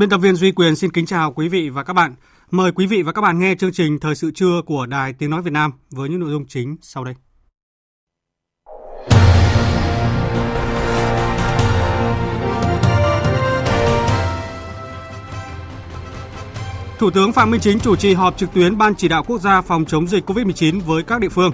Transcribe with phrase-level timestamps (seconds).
[0.00, 2.14] Biên tập viên Duy Quyền xin kính chào quý vị và các bạn.
[2.50, 5.30] Mời quý vị và các bạn nghe chương trình Thời sự trưa của Đài Tiếng
[5.30, 7.14] Nói Việt Nam với những nội dung chính sau đây.
[16.98, 19.60] Thủ tướng Phạm Minh Chính chủ trì họp trực tuyến Ban chỉ đạo quốc gia
[19.60, 21.52] phòng chống dịch COVID-19 với các địa phương.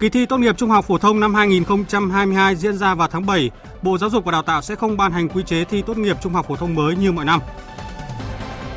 [0.00, 3.50] Kỳ thi tốt nghiệp trung học phổ thông năm 2022 diễn ra vào tháng 7,
[3.82, 6.16] Bộ Giáo dục và Đào tạo sẽ không ban hành quy chế thi tốt nghiệp
[6.22, 7.40] trung học phổ thông mới như mọi năm.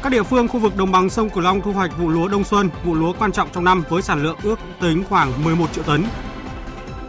[0.03, 2.44] Các địa phương khu vực đồng bằng sông Cửu Long thu hoạch vụ lúa đông
[2.44, 5.84] xuân, vụ lúa quan trọng trong năm với sản lượng ước tính khoảng 11 triệu
[5.84, 6.03] tấn.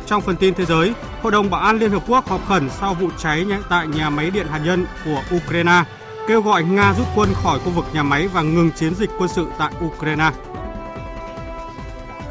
[0.06, 2.94] Trong phần tin thế giới, Hội đồng Bảo an Liên Hợp Quốc họp khẩn sau
[2.94, 5.84] vụ cháy tại nhà máy điện hạt nhân của Ukraine,
[6.28, 9.28] kêu gọi Nga rút quân khỏi khu vực nhà máy và ngừng chiến dịch quân
[9.28, 10.30] sự tại Ukraine.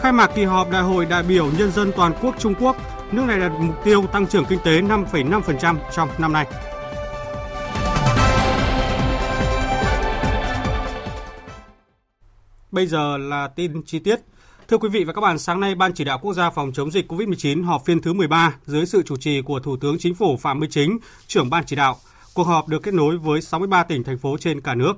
[0.02, 2.76] Khai mạc kỳ họp Đại hội đại biểu Nhân dân toàn quốc Trung Quốc,
[3.12, 6.46] nước này đặt mục tiêu tăng trưởng kinh tế 5,5% trong năm nay.
[12.72, 14.20] Bây giờ là tin chi tiết.
[14.68, 16.92] Thưa quý vị và các bạn, sáng nay Ban chỉ đạo quốc gia phòng chống
[16.92, 20.38] dịch COVID-19 họp phiên thứ 13 dưới sự chủ trì của Thủ tướng Chính phủ
[20.38, 21.98] Phạm Minh Chính, trưởng ban chỉ đạo.
[22.34, 24.94] Cuộc họp được kết nối với 63 tỉnh thành phố trên cả nước.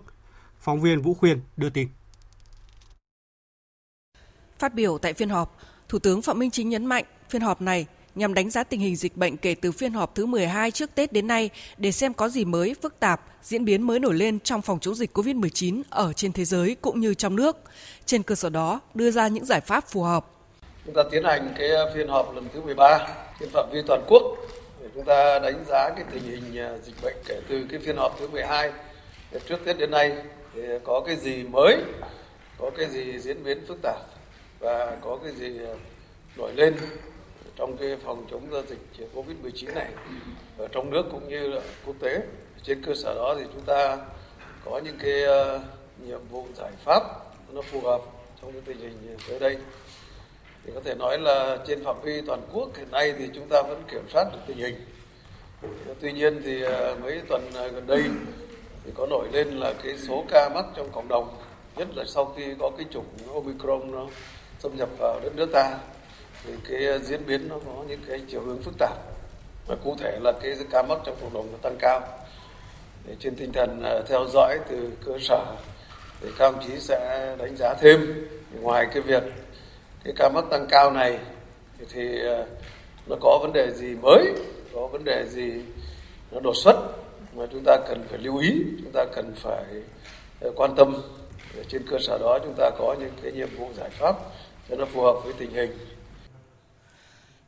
[0.59, 1.87] Phóng viên Vũ Khuyên đưa tin.
[4.61, 5.57] Phát biểu tại phiên họp,
[5.89, 7.85] Thủ tướng Phạm Minh Chính nhấn mạnh phiên họp này
[8.15, 11.13] nhằm đánh giá tình hình dịch bệnh kể từ phiên họp thứ 12 trước Tết
[11.13, 14.61] đến nay để xem có gì mới, phức tạp, diễn biến mới nổi lên trong
[14.61, 17.57] phòng chống dịch COVID-19 ở trên thế giới cũng như trong nước.
[18.05, 20.25] Trên cơ sở đó, đưa ra những giải pháp phù hợp.
[20.85, 23.07] Chúng ta tiến hành cái phiên họp lần thứ 13
[23.39, 24.23] trên phạm vi toàn quốc
[24.81, 27.97] để chúng ta đánh giá cái tình hình à, dịch bệnh kể từ cái phiên
[27.97, 28.71] họp thứ 12
[29.47, 30.11] trước Tết đến nay
[30.53, 31.77] thì có cái gì mới,
[32.57, 34.20] có cái gì diễn biến phức tạp
[34.61, 35.75] và có cái gì ờ,
[36.37, 36.75] nổi lên
[37.55, 39.87] trong cái phòng chống dịch Covid-19 này,
[40.57, 42.21] ở trong nước cũng như là quốc tế.
[42.63, 43.97] Trên cơ sở đó thì chúng ta
[44.65, 45.59] có những cái ờ,
[46.05, 47.03] nhiệm vụ giải pháp
[47.53, 48.01] nó phù hợp
[48.41, 49.57] trong cái tình hình tới đây.
[50.65, 53.61] Thì có thể nói là trên phạm vi toàn quốc hiện nay thì chúng ta
[53.61, 54.75] vẫn kiểm soát được tình hình.
[56.01, 58.03] Tuy nhiên thì ờ, mấy tuần gần đây
[58.85, 61.37] thì có nổi lên là cái số ca mắc trong cộng đồng,
[61.77, 64.07] nhất là sau khi có cái chủng Omicron nó
[64.63, 65.77] xâm nhập vào đất nước ta,
[66.43, 68.97] thì cái ờ, diễn biến nó có những cái chiều hướng phức tạp.
[69.67, 72.01] Và cụ thể là cái ca mắc trong cộng đồng nó tăng cao.
[73.07, 75.45] Để trên tinh thần ờ, theo dõi từ cơ sở,
[76.21, 78.27] thì các ông chí sẽ đánh giá thêm.
[78.61, 79.23] Ngoài cái việc
[80.03, 81.19] cái ca mắc tăng cao này,
[81.89, 82.45] thì ờ,
[83.07, 84.33] nó có vấn đề gì mới,
[84.73, 85.61] có vấn đề gì
[86.31, 86.75] nó đột xuất
[87.33, 89.65] mà chúng ta cần phải lưu ý, chúng ta cần phải
[90.55, 91.01] quan tâm.
[91.67, 94.15] Trên cơ sở đó chúng ta có những cái nhiệm vụ giải pháp
[94.69, 95.71] cho nó phù hợp với tình hình.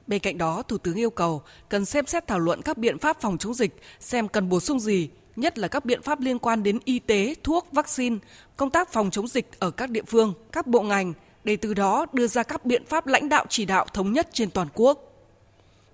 [0.07, 3.21] Bên cạnh đó, Thủ tướng yêu cầu cần xem xét thảo luận các biện pháp
[3.21, 6.63] phòng chống dịch, xem cần bổ sung gì, nhất là các biện pháp liên quan
[6.63, 8.17] đến y tế, thuốc, vaccine,
[8.57, 11.13] công tác phòng chống dịch ở các địa phương, các bộ ngành,
[11.43, 14.49] để từ đó đưa ra các biện pháp lãnh đạo chỉ đạo thống nhất trên
[14.49, 15.09] toàn quốc.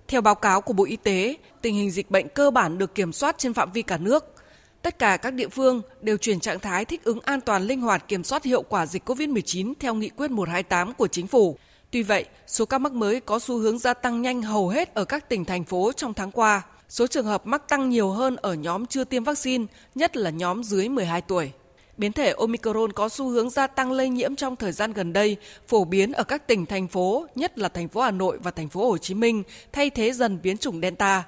[0.08, 3.12] Theo báo cáo của Bộ Y tế, tình hình dịch bệnh cơ bản được kiểm
[3.12, 4.34] soát trên phạm vi cả nước.
[4.82, 8.08] Tất cả các địa phương đều chuyển trạng thái thích ứng an toàn linh hoạt
[8.08, 11.56] kiểm soát hiệu quả dịch COVID-19 theo nghị quyết 128 của chính phủ.
[11.90, 15.04] Tuy vậy, số ca mắc mới có xu hướng gia tăng nhanh hầu hết ở
[15.04, 16.62] các tỉnh thành phố trong tháng qua.
[16.88, 20.64] Số trường hợp mắc tăng nhiều hơn ở nhóm chưa tiêm vaccine, nhất là nhóm
[20.64, 21.52] dưới 12 tuổi.
[21.96, 25.36] Biến thể Omicron có xu hướng gia tăng lây nhiễm trong thời gian gần đây,
[25.68, 28.68] phổ biến ở các tỉnh thành phố, nhất là thành phố Hà Nội và thành
[28.68, 31.24] phố Hồ Chí Minh, thay thế dần biến chủng Delta.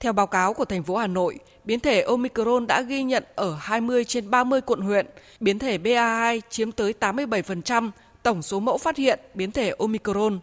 [0.00, 3.56] Theo báo cáo của thành phố Hà Nội, biến thể Omicron đã ghi nhận ở
[3.60, 5.06] 20 trên 30 quận huyện,
[5.40, 7.90] biến thể BA2 chiếm tới 87%
[8.22, 10.38] tổng số mẫu phát hiện biến thể Omicron.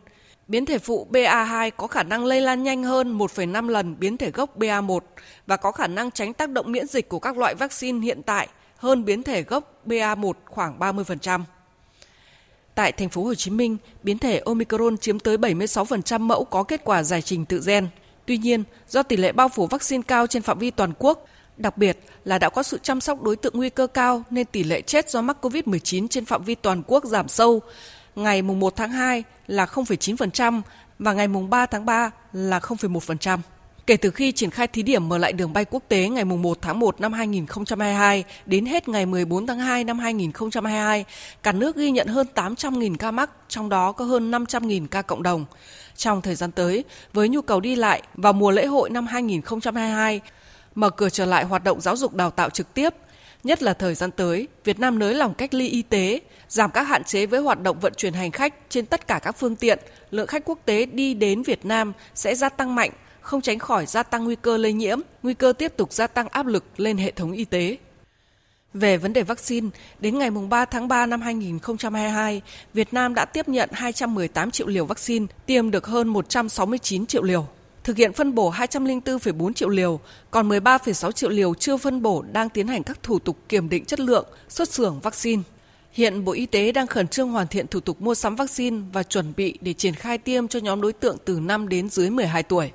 [0.47, 4.31] Biến thể phụ BA2 có khả năng lây lan nhanh hơn 1,5 lần biến thể
[4.31, 4.99] gốc BA1
[5.47, 8.47] và có khả năng tránh tác động miễn dịch của các loại vaccine hiện tại
[8.77, 11.41] hơn biến thể gốc BA1 khoảng 30%.
[12.75, 16.81] Tại thành phố Hồ Chí Minh, biến thể Omicron chiếm tới 76% mẫu có kết
[16.83, 17.87] quả giải trình tự gen.
[18.25, 21.25] Tuy nhiên, do tỷ lệ bao phủ vaccine cao trên phạm vi toàn quốc,
[21.57, 24.63] đặc biệt là đã có sự chăm sóc đối tượng nguy cơ cao nên tỷ
[24.63, 27.61] lệ chết do mắc COVID-19 trên phạm vi toàn quốc giảm sâu.
[28.15, 30.61] Ngày mùng 1 tháng 2 là 0,9%
[30.99, 33.39] và ngày mùng 3 tháng 3 là 0,1%.
[33.87, 36.57] Kể từ khi triển khai thí điểm mở lại đường bay quốc tế ngày 1
[36.61, 41.05] tháng 1 năm 2022 đến hết ngày 14 tháng 2 năm 2022,
[41.43, 45.23] cả nước ghi nhận hơn 800.000 ca mắc, trong đó có hơn 500.000 ca cộng
[45.23, 45.45] đồng.
[45.95, 46.83] Trong thời gian tới,
[47.13, 50.21] với nhu cầu đi lại vào mùa lễ hội năm 2022,
[50.75, 52.93] mở cửa trở lại hoạt động giáo dục đào tạo trực tiếp,
[53.43, 56.83] nhất là thời gian tới, Việt Nam nới lỏng cách ly y tế, giảm các
[56.83, 59.79] hạn chế với hoạt động vận chuyển hành khách trên tất cả các phương tiện,
[60.11, 63.85] lượng khách quốc tế đi đến Việt Nam sẽ gia tăng mạnh, không tránh khỏi
[63.85, 66.97] gia tăng nguy cơ lây nhiễm, nguy cơ tiếp tục gia tăng áp lực lên
[66.97, 67.77] hệ thống y tế.
[68.73, 69.69] Về vấn đề vaccine,
[69.99, 72.41] đến ngày 3 tháng 3 năm 2022,
[72.73, 77.47] Việt Nam đã tiếp nhận 218 triệu liều vaccine, tiêm được hơn 169 triệu liều.
[77.83, 79.99] Thực hiện phân bổ 204,4 triệu liều,
[80.31, 83.85] còn 13,6 triệu liều chưa phân bổ đang tiến hành các thủ tục kiểm định
[83.85, 85.41] chất lượng, xuất xưởng vaccine.
[85.91, 89.03] Hiện Bộ Y tế đang khẩn trương hoàn thiện thủ tục mua sắm vaccine và
[89.03, 92.43] chuẩn bị để triển khai tiêm cho nhóm đối tượng từ 5 đến dưới 12
[92.43, 92.71] tuổi.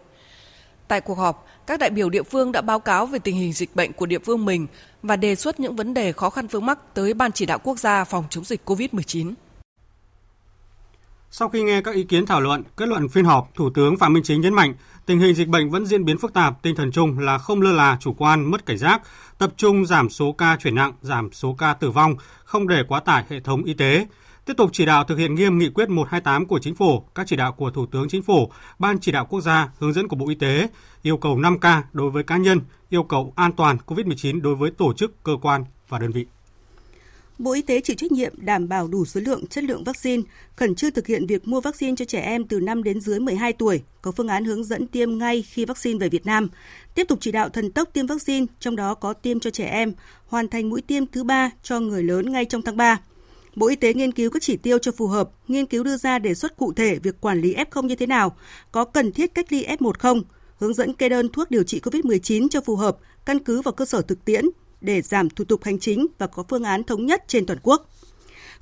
[0.89, 3.77] Tại cuộc họp, các đại biểu địa phương đã báo cáo về tình hình dịch
[3.77, 4.67] bệnh của địa phương mình
[5.03, 7.79] và đề xuất những vấn đề khó khăn vướng mắc tới Ban chỉ đạo quốc
[7.79, 9.33] gia phòng chống dịch COVID-19.
[11.31, 14.13] Sau khi nghe các ý kiến thảo luận, kết luận phiên họp, Thủ tướng Phạm
[14.13, 14.75] Minh Chính nhấn mạnh
[15.07, 17.73] tình hình dịch bệnh vẫn diễn biến phức tạp, tinh thần chung là không lơ
[17.73, 19.03] là, chủ quan, mất cảnh giác,
[19.39, 23.01] tập trung giảm số ca chuyển nặng, giảm số ca tử vong, không để quá
[23.01, 24.07] tải hệ thống y tế,
[24.47, 27.37] tiếp tục chỉ đạo thực hiện nghiêm nghị quyết 128 của Chính phủ, các chỉ
[27.37, 30.29] đạo của Thủ tướng Chính phủ, Ban chỉ đạo quốc gia, hướng dẫn của Bộ
[30.29, 30.69] Y tế,
[31.03, 34.93] yêu cầu 5K đối với cá nhân, yêu cầu an toàn COVID-19 đối với tổ
[34.93, 36.27] chức, cơ quan và đơn vị.
[37.39, 40.23] Bộ Y tế chịu trách nhiệm đảm bảo đủ số lượng, chất lượng vaccine,
[40.57, 43.53] khẩn trương thực hiện việc mua vaccine cho trẻ em từ 5 đến dưới 12
[43.53, 46.49] tuổi, có phương án hướng dẫn tiêm ngay khi vaccine về Việt Nam.
[46.95, 49.93] Tiếp tục chỉ đạo thần tốc tiêm vaccine, trong đó có tiêm cho trẻ em,
[50.27, 52.99] hoàn thành mũi tiêm thứ ba cho người lớn ngay trong tháng 3.
[53.57, 56.19] Bộ Y tế nghiên cứu các chỉ tiêu cho phù hợp, nghiên cứu đưa ra
[56.19, 58.37] đề xuất cụ thể việc quản lý F0 như thế nào,
[58.73, 60.23] có cần thiết cách ly F1 không,
[60.59, 63.85] hướng dẫn kê đơn thuốc điều trị COVID-19 cho phù hợp, căn cứ vào cơ
[63.85, 64.45] sở thực tiễn
[64.81, 67.91] để giảm thủ tục hành chính và có phương án thống nhất trên toàn quốc.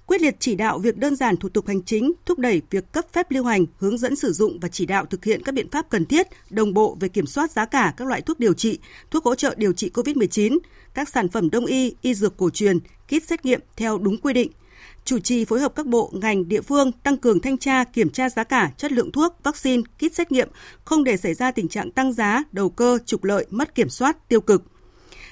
[0.06, 3.04] Quyết liệt chỉ đạo việc đơn giản thủ tục hành chính, thúc đẩy việc cấp
[3.12, 5.90] phép lưu hành, hướng dẫn sử dụng và chỉ đạo thực hiện các biện pháp
[5.90, 8.78] cần thiết, đồng bộ về kiểm soát giá cả các loại thuốc điều trị,
[9.10, 10.58] thuốc hỗ trợ điều trị COVID-19,
[10.94, 14.32] các sản phẩm đông y, y dược cổ truyền, kit xét nghiệm theo đúng quy
[14.32, 14.50] định–
[15.04, 18.28] chủ trì phối hợp các bộ, ngành, địa phương tăng cường thanh tra, kiểm tra
[18.28, 20.48] giá cả, chất lượng thuốc, vaccine, kit xét nghiệm,
[20.84, 24.28] không để xảy ra tình trạng tăng giá, đầu cơ, trục lợi, mất kiểm soát,
[24.28, 24.62] tiêu cực.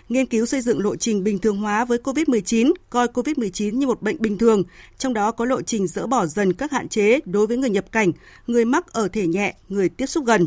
[0.09, 4.03] Nghiên cứu xây dựng lộ trình bình thường hóa với COVID-19, coi COVID-19 như một
[4.03, 4.63] bệnh bình thường,
[4.99, 7.93] trong đó có lộ trình dỡ bỏ dần các hạn chế đối với người nhập
[7.93, 8.13] cảnh,
[8.47, 10.47] người mắc ở thể nhẹ, người tiếp xúc gần.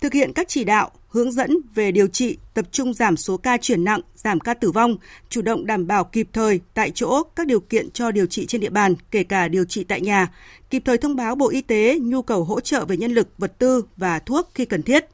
[0.00, 3.56] Thực hiện các chỉ đạo, hướng dẫn về điều trị, tập trung giảm số ca
[3.56, 4.96] chuyển nặng, giảm ca tử vong,
[5.28, 8.60] chủ động đảm bảo kịp thời tại chỗ các điều kiện cho điều trị trên
[8.60, 10.28] địa bàn, kể cả điều trị tại nhà,
[10.70, 13.58] kịp thời thông báo Bộ Y tế nhu cầu hỗ trợ về nhân lực, vật
[13.58, 15.04] tư và thuốc khi cần thiết.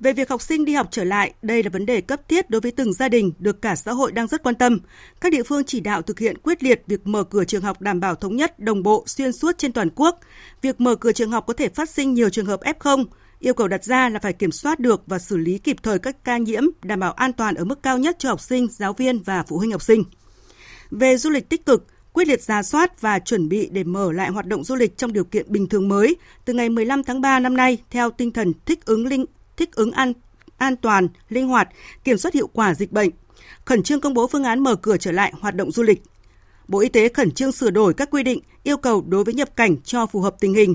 [0.00, 2.60] Về việc học sinh đi học trở lại, đây là vấn đề cấp thiết đối
[2.60, 4.78] với từng gia đình được cả xã hội đang rất quan tâm.
[5.20, 8.00] Các địa phương chỉ đạo thực hiện quyết liệt việc mở cửa trường học đảm
[8.00, 10.20] bảo thống nhất, đồng bộ, xuyên suốt trên toàn quốc.
[10.62, 13.04] Việc mở cửa trường học có thể phát sinh nhiều trường hợp F0,
[13.44, 16.24] Yêu cầu đặt ra là phải kiểm soát được và xử lý kịp thời các
[16.24, 19.22] ca nhiễm, đảm bảo an toàn ở mức cao nhất cho học sinh, giáo viên
[19.22, 20.04] và phụ huynh học sinh.
[20.90, 24.30] Về du lịch tích cực, quyết liệt ra soát và chuẩn bị để mở lại
[24.30, 27.40] hoạt động du lịch trong điều kiện bình thường mới từ ngày 15 tháng 3
[27.40, 29.24] năm nay theo tinh thần thích ứng linh
[29.56, 30.12] thích ứng an
[30.58, 31.68] an toàn, linh hoạt,
[32.04, 33.10] kiểm soát hiệu quả dịch bệnh,
[33.64, 36.02] khẩn trương công bố phương án mở cửa trở lại hoạt động du lịch.
[36.68, 39.56] Bộ Y tế khẩn trương sửa đổi các quy định yêu cầu đối với nhập
[39.56, 40.74] cảnh cho phù hợp tình hình,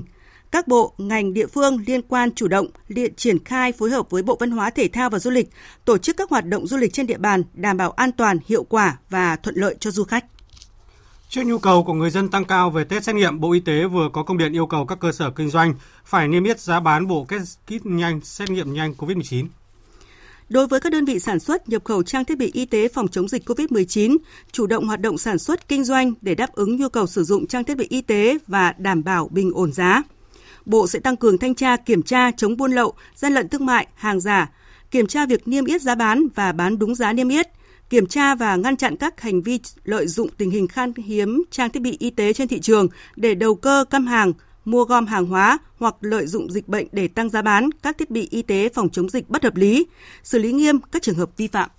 [0.50, 4.22] các bộ, ngành địa phương liên quan chủ động liện triển khai phối hợp với
[4.22, 5.48] Bộ Văn hóa Thể thao và Du lịch
[5.84, 8.64] tổ chức các hoạt động du lịch trên địa bàn đảm bảo an toàn, hiệu
[8.64, 10.24] quả và thuận lợi cho du khách.
[11.28, 13.84] Trước nhu cầu của người dân tăng cao về test xét nghiệm, Bộ Y tế
[13.84, 16.80] vừa có công điện yêu cầu các cơ sở kinh doanh phải niêm yết giá
[16.80, 17.26] bán bộ
[17.66, 19.46] kit nhanh xét nghiệm nhanh COVID-19.
[20.48, 23.08] Đối với các đơn vị sản xuất, nhập khẩu trang thiết bị y tế phòng
[23.08, 24.16] chống dịch COVID-19,
[24.52, 27.46] chủ động hoạt động sản xuất kinh doanh để đáp ứng nhu cầu sử dụng
[27.46, 30.02] trang thiết bị y tế và đảm bảo bình ổn giá.
[30.64, 33.86] Bộ sẽ tăng cường thanh tra kiểm tra chống buôn lậu, gian lận thương mại,
[33.94, 34.50] hàng giả,
[34.90, 37.48] kiểm tra việc niêm yết giá bán và bán đúng giá niêm yết,
[37.90, 41.70] kiểm tra và ngăn chặn các hành vi lợi dụng tình hình khan hiếm trang
[41.70, 44.32] thiết bị y tế trên thị trường để đầu cơ căm hàng,
[44.64, 48.10] mua gom hàng hóa hoặc lợi dụng dịch bệnh để tăng giá bán các thiết
[48.10, 49.86] bị y tế phòng chống dịch bất hợp lý,
[50.22, 51.70] xử lý nghiêm các trường hợp vi phạm.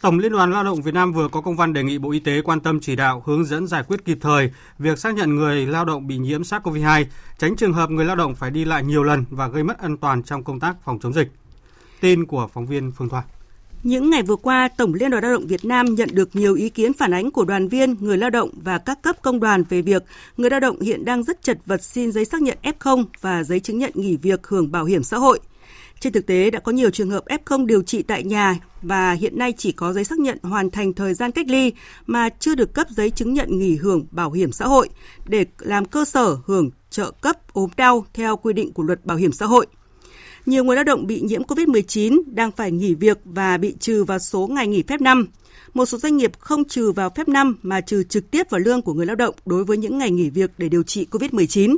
[0.00, 2.18] Tổng Liên đoàn Lao động Việt Nam vừa có công văn đề nghị Bộ Y
[2.18, 5.66] tế quan tâm chỉ đạo hướng dẫn giải quyết kịp thời việc xác nhận người
[5.66, 7.04] lao động bị nhiễm SARS-CoV-2,
[7.38, 9.96] tránh trường hợp người lao động phải đi lại nhiều lần và gây mất an
[9.96, 11.28] toàn trong công tác phòng chống dịch.
[12.00, 13.22] Tin của phóng viên Phương Thoa.
[13.82, 16.68] Những ngày vừa qua, Tổng Liên đoàn Lao động Việt Nam nhận được nhiều ý
[16.68, 19.82] kiến phản ánh của đoàn viên, người lao động và các cấp công đoàn về
[19.82, 20.02] việc
[20.36, 23.60] người lao động hiện đang rất chật vật xin giấy xác nhận F0 và giấy
[23.60, 25.40] chứng nhận nghỉ việc hưởng bảo hiểm xã hội.
[26.00, 29.38] Trên thực tế đã có nhiều trường hợp F0 điều trị tại nhà và hiện
[29.38, 31.72] nay chỉ có giấy xác nhận hoàn thành thời gian cách ly
[32.06, 34.88] mà chưa được cấp giấy chứng nhận nghỉ hưởng bảo hiểm xã hội
[35.26, 39.16] để làm cơ sở hưởng trợ cấp ốm đau theo quy định của luật bảo
[39.16, 39.66] hiểm xã hội.
[40.46, 44.18] Nhiều người lao động bị nhiễm COVID-19 đang phải nghỉ việc và bị trừ vào
[44.18, 45.28] số ngày nghỉ phép năm.
[45.74, 48.82] Một số doanh nghiệp không trừ vào phép năm mà trừ trực tiếp vào lương
[48.82, 51.76] của người lao động đối với những ngày nghỉ việc để điều trị COVID-19.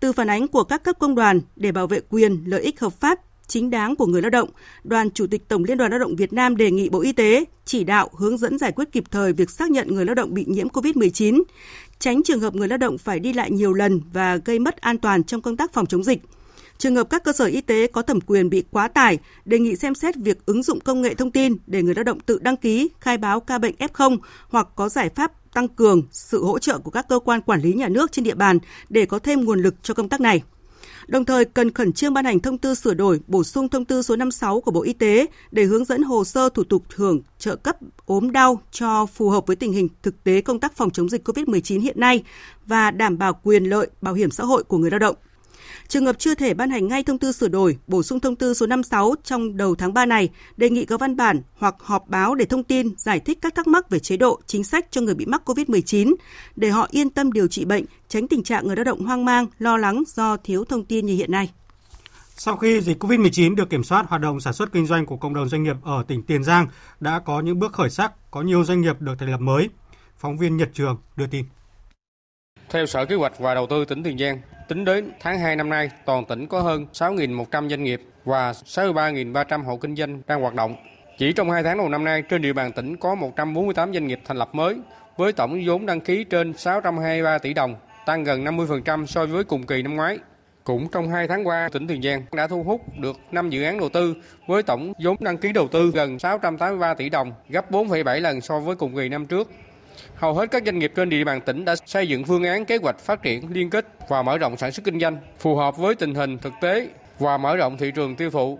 [0.00, 3.00] Từ phản ánh của các cấp công đoàn để bảo vệ quyền, lợi ích hợp
[3.00, 4.48] pháp chính đáng của người lao động,
[4.84, 7.44] Đoàn Chủ tịch Tổng Liên đoàn Lao động Việt Nam đề nghị Bộ Y tế
[7.64, 10.44] chỉ đạo hướng dẫn giải quyết kịp thời việc xác nhận người lao động bị
[10.48, 11.42] nhiễm COVID-19,
[11.98, 14.98] tránh trường hợp người lao động phải đi lại nhiều lần và gây mất an
[14.98, 16.22] toàn trong công tác phòng chống dịch.
[16.78, 19.76] Trường hợp các cơ sở y tế có thẩm quyền bị quá tải, đề nghị
[19.76, 22.56] xem xét việc ứng dụng công nghệ thông tin để người lao động tự đăng
[22.56, 26.78] ký, khai báo ca bệnh F0 hoặc có giải pháp tăng cường sự hỗ trợ
[26.78, 29.62] của các cơ quan quản lý nhà nước trên địa bàn để có thêm nguồn
[29.62, 30.42] lực cho công tác này.
[31.06, 34.02] Đồng thời cần khẩn trương ban hành thông tư sửa đổi, bổ sung thông tư
[34.02, 37.56] số 56 của Bộ Y tế để hướng dẫn hồ sơ thủ tục hưởng trợ
[37.56, 41.08] cấp ốm đau cho phù hợp với tình hình thực tế công tác phòng chống
[41.08, 42.22] dịch COVID-19 hiện nay
[42.66, 45.16] và đảm bảo quyền lợi bảo hiểm xã hội của người lao động.
[45.88, 48.54] Trường hợp chưa thể ban hành ngay thông tư sửa đổi, bổ sung thông tư
[48.54, 52.34] số 56 trong đầu tháng 3 này, đề nghị có văn bản hoặc họp báo
[52.34, 55.14] để thông tin, giải thích các thắc mắc về chế độ, chính sách cho người
[55.14, 56.14] bị mắc COVID-19
[56.56, 59.46] để họ yên tâm điều trị bệnh, tránh tình trạng người lao động hoang mang,
[59.58, 61.50] lo lắng do thiếu thông tin như hiện nay.
[62.36, 65.34] Sau khi dịch COVID-19 được kiểm soát, hoạt động sản xuất kinh doanh của cộng
[65.34, 66.66] đồng doanh nghiệp ở tỉnh Tiền Giang
[67.00, 69.68] đã có những bước khởi sắc, có nhiều doanh nghiệp được thành lập mới.
[70.18, 71.44] Phóng viên Nhật Trường đưa tin.
[72.70, 75.68] Theo Sở Kế hoạch và Đầu tư tỉnh Tiền Giang, Tính đến tháng 2 năm
[75.68, 80.54] nay, toàn tỉnh có hơn 6.100 doanh nghiệp và 63.300 hộ kinh doanh đang hoạt
[80.54, 80.76] động.
[81.18, 84.20] Chỉ trong 2 tháng đầu năm nay, trên địa bàn tỉnh có 148 doanh nghiệp
[84.24, 84.76] thành lập mới,
[85.16, 89.66] với tổng vốn đăng ký trên 623 tỷ đồng, tăng gần 50% so với cùng
[89.66, 90.18] kỳ năm ngoái.
[90.64, 93.78] Cũng trong 2 tháng qua, tỉnh Tiền Giang đã thu hút được 5 dự án
[93.78, 94.14] đầu tư
[94.46, 98.60] với tổng vốn đăng ký đầu tư gần 683 tỷ đồng, gấp 4,7 lần so
[98.60, 99.50] với cùng kỳ năm trước.
[100.14, 102.76] Hầu hết các doanh nghiệp trên địa bàn tỉnh đã xây dựng phương án kế
[102.76, 105.94] hoạch phát triển liên kết và mở rộng sản xuất kinh doanh phù hợp với
[105.94, 106.88] tình hình thực tế
[107.18, 108.58] và mở rộng thị trường tiêu thụ.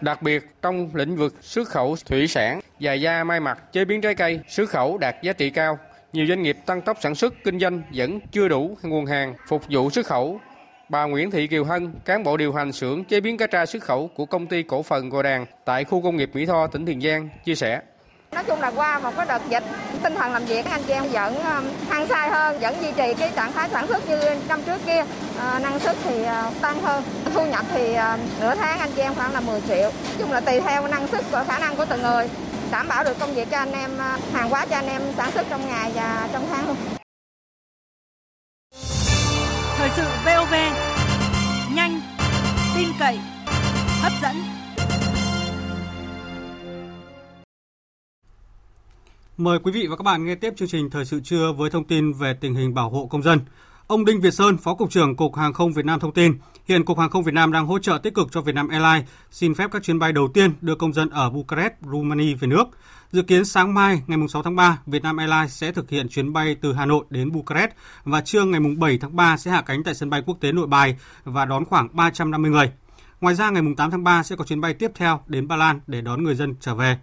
[0.00, 4.00] Đặc biệt trong lĩnh vực xuất khẩu thủy sản, giày da, may mặc, chế biến
[4.00, 5.78] trái cây, xuất khẩu đạt giá trị cao.
[6.12, 9.62] Nhiều doanh nghiệp tăng tốc sản xuất kinh doanh vẫn chưa đủ nguồn hàng phục
[9.70, 10.40] vụ xuất khẩu.
[10.88, 13.82] Bà Nguyễn Thị Kiều Hân, cán bộ điều hành xưởng chế biến cá tra xuất
[13.82, 16.86] khẩu của công ty cổ phần Gò Đàn tại khu công nghiệp Mỹ Tho, tỉnh
[16.86, 17.80] Tiền Giang chia sẻ.
[18.34, 19.64] Nói chung là qua một cái đợt dịch,
[20.02, 23.14] tinh thần làm việc anh chị em vẫn ờ, hăng say hơn, vẫn duy trì
[23.14, 25.04] cái trạng thái sản xuất như năm trước kia.
[25.38, 27.02] À, năng suất thì ờ, tăng hơn,
[27.34, 27.96] thu nhập thì
[28.40, 29.76] nửa tháng anh chị em khoảng là 10 triệu.
[29.82, 32.28] Nói chung là tùy theo năng suất và khả năng của từng người,
[32.70, 33.90] đảm bảo được công việc cho anh em,
[34.32, 36.76] hàng hóa cho anh em sản xuất trong ngày và trong tháng luôn.
[39.78, 40.54] Thời sự VOV,
[41.74, 42.00] nhanh,
[42.76, 43.18] tin cậy,
[44.02, 44.61] hấp dẫn.
[49.36, 51.84] Mời quý vị và các bạn nghe tiếp chương trình Thời sự trưa với thông
[51.84, 53.40] tin về tình hình bảo hộ công dân.
[53.86, 56.84] Ông Đinh Việt Sơn, Phó Cục trưởng Cục Hàng không Việt Nam thông tin, hiện
[56.84, 59.54] Cục Hàng không Việt Nam đang hỗ trợ tích cực cho Việt Nam Airlines xin
[59.54, 62.64] phép các chuyến bay đầu tiên đưa công dân ở Bucharest, Romania về nước.
[63.12, 66.32] Dự kiến sáng mai, ngày 6 tháng 3, Việt Nam Airlines sẽ thực hiện chuyến
[66.32, 67.70] bay từ Hà Nội đến Bucharest
[68.04, 70.66] và trưa ngày 7 tháng 3 sẽ hạ cánh tại sân bay quốc tế Nội
[70.66, 72.72] Bài và đón khoảng 350 người.
[73.20, 75.80] Ngoài ra, ngày 8 tháng 3 sẽ có chuyến bay tiếp theo đến Ba Lan
[75.86, 76.96] để đón người dân trở về.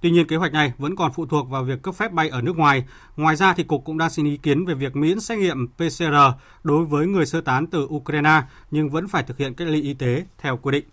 [0.00, 2.42] Tuy nhiên, kế hoạch này vẫn còn phụ thuộc vào việc cấp phép bay ở
[2.42, 2.84] nước ngoài.
[3.16, 6.16] Ngoài ra, thì Cục cũng đang xin ý kiến về việc miễn xét nghiệm PCR
[6.62, 9.94] đối với người sơ tán từ Ukraine, nhưng vẫn phải thực hiện cách ly y
[9.94, 10.84] tế theo quy định.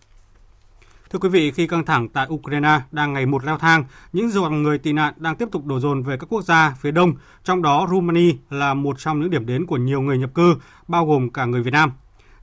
[1.14, 4.64] Thưa quý vị, khi căng thẳng tại Ukraine đang ngày một leo thang, những dòng
[4.64, 7.62] người tị nạn đang tiếp tục đổ dồn về các quốc gia phía đông, trong
[7.62, 10.56] đó Rumani là một trong những điểm đến của nhiều người nhập cư,
[10.88, 11.92] bao gồm cả người Việt Nam.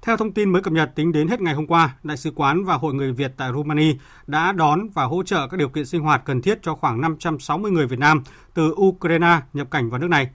[0.02, 2.64] Theo thông tin mới cập nhật tính đến hết ngày hôm qua, Đại sứ quán
[2.64, 3.94] và Hội người Việt tại Romania
[4.26, 7.70] đã đón và hỗ trợ các điều kiện sinh hoạt cần thiết cho khoảng 560
[7.70, 8.22] người Việt Nam
[8.54, 10.30] từ Ukraine nhập cảnh vào nước này.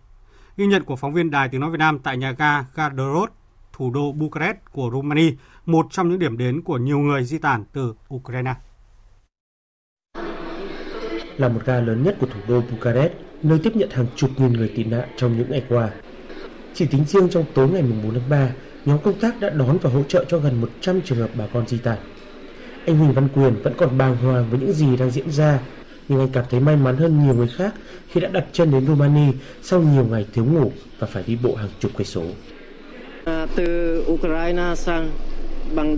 [0.58, 3.30] Ghi nhận của phóng viên Đài Tiếng Nói Việt Nam tại nhà ga Gardorod,
[3.74, 5.32] thủ đô Bucharest của Romania,
[5.66, 8.54] một trong những điểm đến của nhiều người di tản từ Ukraine.
[11.38, 14.54] Là một ga lớn nhất của thủ đô Bucharest, nơi tiếp nhận hàng chục nghìn
[14.54, 15.90] người tị nạn trong những ngày qua.
[16.74, 18.50] Chỉ tính riêng trong tối ngày 4 tháng 3,
[18.86, 21.68] nhóm công tác đã đón và hỗ trợ cho gần 100 trường hợp bà con
[21.68, 21.98] di tản.
[22.86, 25.60] Anh Huỳnh Văn Quyền vẫn còn bàng hoàng với những gì đang diễn ra
[26.08, 27.74] nhưng anh cảm thấy may mắn hơn nhiều người khác
[28.10, 31.56] khi đã đặt chân đến Romania sau nhiều ngày thiếu ngủ và phải đi bộ
[31.56, 32.24] hàng chục cây số.
[33.26, 35.12] À, từ Ukraine sang
[35.76, 35.98] bằng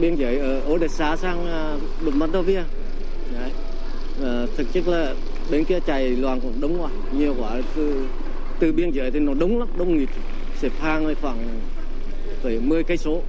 [0.00, 1.46] biên giới ở Odessa sang
[2.06, 2.64] uh, Moldova.
[3.34, 3.50] Đấy.
[4.22, 5.14] À, thực chất là
[5.50, 7.50] bên kia chạy loạn cũng đông quá, nhiều quá.
[7.76, 8.06] Từ,
[8.58, 10.08] từ biên giới thì nó đông lắm, đông nghịt.
[10.60, 11.60] Xếp hàng khoảng
[12.42, 13.22] tới 10 cây số.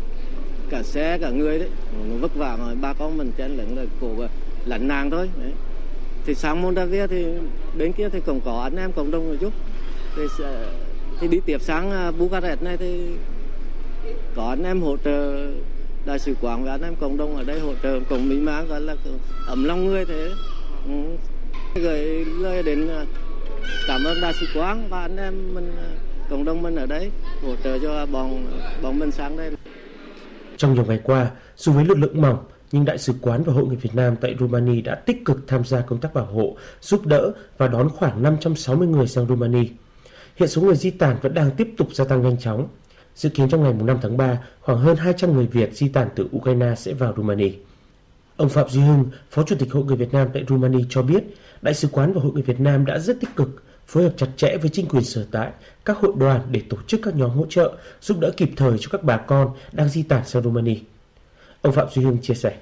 [0.69, 1.69] Cả xe, cả người đấy,
[2.09, 4.27] nó vất vả mà ba con mình chen lẫn là cổ ờ,
[4.65, 5.51] lạnh nàng thôi, đấy.
[6.25, 7.25] thì sang Moldavia thì
[7.77, 9.53] bên kia thì cũng có anh em cộng đồng một chút.
[10.15, 10.24] Thì
[11.19, 13.07] thì đi tiếp sang ờ, Bucharest này thì
[14.36, 15.48] có anh em hỗ trợ
[16.05, 18.67] đại sứ quán và anh em cộng đồng ở đây hỗ trợ cùng mỹ mãn,
[18.67, 18.95] gọi là
[19.48, 20.29] ấm lòng người thế.
[20.86, 20.93] Ừ.
[21.75, 23.05] Gửi lời đến ờ,
[23.88, 25.71] cảm ơn đại sứ quán và anh em mình
[26.29, 28.45] cộng đồng mình ở đấy hỗ trợ cho bọn
[28.81, 29.51] bọn mình sang đây
[30.59, 32.38] trong nhiều ngày qua, dù với lực lượng mỏng,
[32.71, 35.63] nhưng Đại sứ quán và Hội người Việt Nam tại Romania đã tích cực tham
[35.63, 39.63] gia công tác bảo hộ, giúp đỡ và đón khoảng 560 người sang Romania.
[40.36, 42.67] Hiện số người di tản vẫn đang tiếp tục gia tăng nhanh chóng.
[43.15, 46.29] Dự kiến trong ngày 5 tháng 3, khoảng hơn 200 người Việt di tản từ
[46.36, 47.51] Ukraine sẽ vào Romania.
[48.38, 51.24] Ông Phạm Duy Hưng, Phó Chủ tịch Hội người Việt Nam tại Romania cho biết,
[51.62, 54.27] Đại sứ quán và Hội người Việt Nam đã rất tích cực phối hợp chặt
[54.38, 55.51] chẽ với chính quyền sở tại,
[55.86, 58.89] các hội đoàn để tổ chức các nhóm hỗ trợ, giúp đỡ kịp thời cho
[58.91, 60.75] các bà con đang di tản sang Romania.
[61.62, 62.55] Ông Phạm Duy Hưng chia sẻ.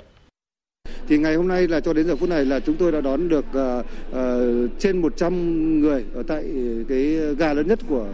[1.08, 3.30] Thì ngày hôm nay là cho đến giờ phút này là chúng tôi đã đón
[3.30, 6.44] được uh, uh, trên 100 người ở tại
[6.90, 7.04] cái
[7.38, 8.08] gà lớn nhất của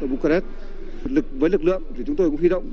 [0.00, 0.44] Bucharest.
[1.04, 2.64] Lực với lực lượng thì chúng tôi cũng huy động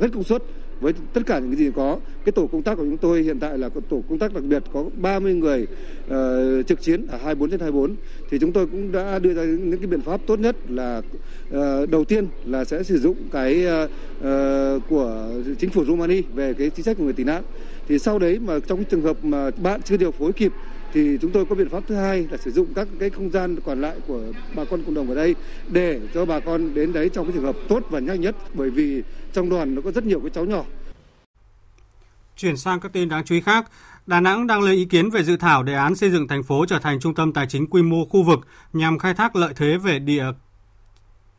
[0.00, 0.42] ừ, hết công suất
[0.80, 3.38] với tất cả những cái gì có cái tổ công tác của chúng tôi hiện
[3.38, 5.66] tại là tổ công tác đặc biệt có 30 người
[6.06, 7.96] uh, trực chiến ở 24 trên 24
[8.30, 11.02] thì chúng tôi cũng đã đưa ra những cái biện pháp tốt nhất là
[11.48, 16.54] uh, đầu tiên là sẽ sử dụng cái uh, uh, của chính phủ Romania về
[16.54, 17.42] cái chính sách của người tị nạn.
[17.88, 20.52] Thì sau đấy mà trong cái trường hợp mà bạn chưa điều phối kịp
[20.94, 23.56] thì chúng tôi có biện pháp thứ hai là sử dụng các cái không gian
[23.64, 24.20] còn lại của
[24.54, 25.34] bà con cộng đồng ở đây
[25.68, 28.70] để cho bà con đến đấy trong cái trường hợp tốt và nhanh nhất bởi
[28.70, 30.64] vì trong đoàn nó có rất nhiều cái cháu nhỏ.
[32.36, 33.70] Chuyển sang các tin đáng chú ý khác,
[34.06, 36.66] Đà Nẵng đang lấy ý kiến về dự thảo đề án xây dựng thành phố
[36.68, 38.40] trở thành trung tâm tài chính quy mô khu vực
[38.72, 40.24] nhằm khai thác lợi thế về địa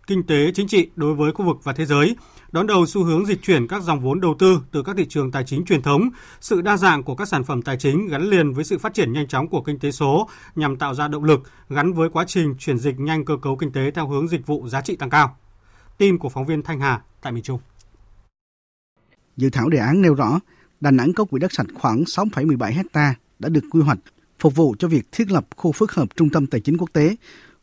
[0.08, 2.16] kinh tế chính trị đối với khu vực và thế giới,
[2.52, 5.32] đón đầu xu hướng dịch chuyển các dòng vốn đầu tư từ các thị trường
[5.32, 6.10] tài chính truyền thống,
[6.42, 9.14] sự đa dạng của các sản phẩm tài chính gắn liền với sự phát triển
[9.14, 12.56] nhanh chóng của kinh tế số nhằm tạo ra động lực gắn với quá trình
[12.60, 15.38] chuyển dịch nhanh cơ cấu kinh tế theo hướng dịch vụ giá trị tăng cao.
[15.98, 17.60] Tin của phóng viên Thanh Hà tại miền Trung.
[19.38, 20.40] Dự thảo đề án nêu rõ,
[20.82, 24.00] Đà Nẵng có quỹ đất sạch khoảng 6,17 hecta đã được quy hoạch
[24.40, 27.16] phục vụ cho việc thiết lập khu phức hợp trung tâm tài chính quốc tế,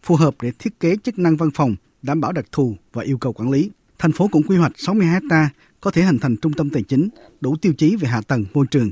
[0.03, 3.19] phù hợp để thiết kế chức năng văn phòng, đảm bảo đặc thù và yêu
[3.19, 3.71] cầu quản lý.
[3.99, 7.09] Thành phố cũng quy hoạch 60 ha có thể hình thành trung tâm tài chính,
[7.41, 8.91] đủ tiêu chí về hạ tầng, môi trường.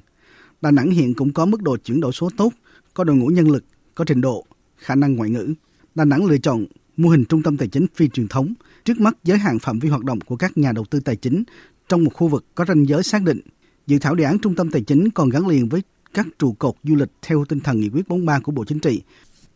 [0.61, 2.53] Đà Nẵng hiện cũng có mức độ chuyển đổi số tốt,
[2.94, 4.44] có đội ngũ nhân lực, có trình độ,
[4.77, 5.55] khả năng ngoại ngữ.
[5.94, 9.16] Đà Nẵng lựa chọn mô hình trung tâm tài chính phi truyền thống, trước mắt
[9.25, 11.44] giới hạn phạm vi hoạt động của các nhà đầu tư tài chính
[11.88, 13.40] trong một khu vực có ranh giới xác định.
[13.87, 15.83] Dự thảo đề án trung tâm tài chính còn gắn liền với
[16.14, 19.03] các trụ cột du lịch theo tinh thần nghị quyết 43 của Bộ Chính trị.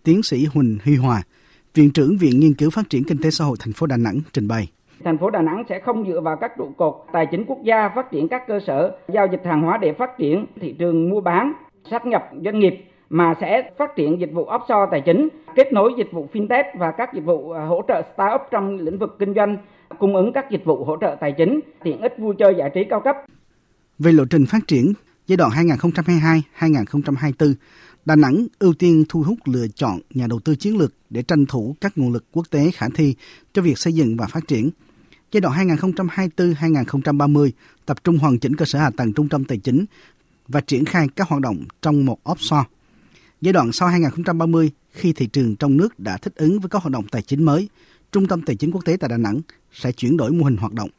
[0.03, 1.23] Tiến sĩ Huỳnh Huy Hòa,
[1.75, 4.21] Viện trưởng Viện Nghiên cứu Phát triển Kinh tế Xã hội thành phố Đà Nẵng
[4.33, 4.69] trình bày.
[5.05, 7.89] Thành phố Đà Nẵng sẽ không dựa vào các trụ cột tài chính quốc gia
[7.95, 11.21] phát triển các cơ sở giao dịch hàng hóa để phát triển thị trường mua
[11.21, 11.53] bán,
[11.91, 12.75] sát nhập doanh nghiệp
[13.11, 16.93] mà sẽ phát triển dịch vụ offshore tài chính, kết nối dịch vụ fintech và
[16.99, 19.57] các dịch vụ à, hỗ trợ startup trong lĩnh vực kinh doanh,
[19.99, 22.81] cung ứng các dịch vụ hỗ trợ tài chính, tiện ích vui chơi giải trí
[22.91, 23.17] cao cấp.
[23.99, 24.93] Về lộ trình phát triển
[25.27, 25.51] giai đoạn
[26.61, 27.55] 2022-2024,
[28.05, 31.47] Đà Nẵng ưu tiên thu hút lựa chọn nhà đầu tư chiến lược để tranh
[31.47, 33.15] thủ các nguồn lực quốc tế khả thi
[33.53, 34.71] cho việc xây dựng và phát triển.
[35.33, 37.51] Giai đoạn 2024-2030
[37.87, 39.85] tập trung hoàn chỉnh cơ sở hạ tầng trung tâm tài chính
[40.49, 42.65] và triển khai các hoạt động trong một offshore.
[43.41, 46.93] Giai đoạn sau 2030, khi thị trường trong nước đã thích ứng với các hoạt
[46.93, 47.69] động tài chính mới,
[48.13, 49.41] Trung tâm Tài chính Quốc tế tại Đà Nẵng
[49.73, 50.91] sẽ chuyển đổi mô hình hoạt động.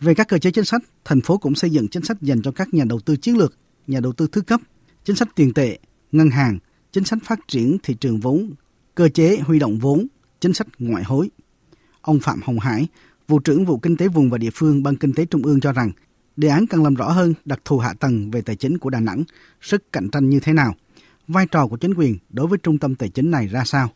[0.00, 2.50] Về các cơ chế chính sách, thành phố cũng xây dựng chính sách dành cho
[2.50, 3.54] các nhà đầu tư chiến lược,
[3.86, 4.60] nhà đầu tư thứ cấp,
[5.04, 5.78] chính sách tiền tệ,
[6.12, 6.58] ngân hàng,
[6.92, 8.50] chính sách phát triển thị trường vốn,
[8.94, 10.06] cơ chế huy động vốn,
[10.40, 11.30] chính sách ngoại hối.
[12.00, 12.88] Ông Phạm Hồng Hải,
[13.28, 15.72] vụ trưởng vụ kinh tế vùng và địa phương Ban Kinh tế Trung ương cho
[15.72, 15.90] rằng,
[16.36, 19.00] đề án cần làm rõ hơn đặc thù hạ tầng về tài chính của Đà
[19.00, 19.24] Nẵng,
[19.60, 20.74] sức cạnh tranh như thế nào,
[21.28, 23.88] vai trò của chính quyền đối với trung tâm tài chính này ra sao.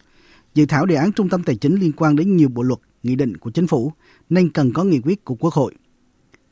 [0.55, 3.17] Dự thảo đề án trung tâm tài chính liên quan đến nhiều bộ luật, nghị
[3.17, 3.93] định của chính phủ,
[4.29, 5.75] nên cần có nghị quyết của Quốc hội.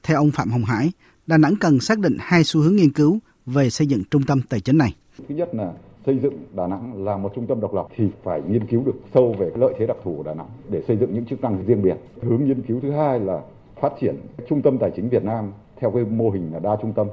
[0.03, 0.93] Theo ông Phạm Hồng Hải,
[1.27, 4.43] Đà Nẵng cần xác định hai xu hướng nghiên cứu về xây dựng trung tâm
[4.43, 4.95] tài chính này.
[5.19, 5.73] Thứ nhất là
[6.07, 8.95] xây dựng Đà Nẵng là một trung tâm độc lập thì phải nghiên cứu được
[9.15, 11.67] sâu về lợi thế đặc thù của Đà Nẵng để xây dựng những chức năng
[11.67, 11.97] riêng biệt.
[12.23, 13.41] Hướng nghiên cứu thứ hai là
[13.81, 14.17] phát triển
[14.49, 17.07] trung tâm tài chính Việt Nam theo cái mô hình là đa trung tâm,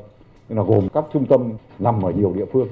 [0.49, 2.67] là gồm các trung tâm nằm ở nhiều địa phương.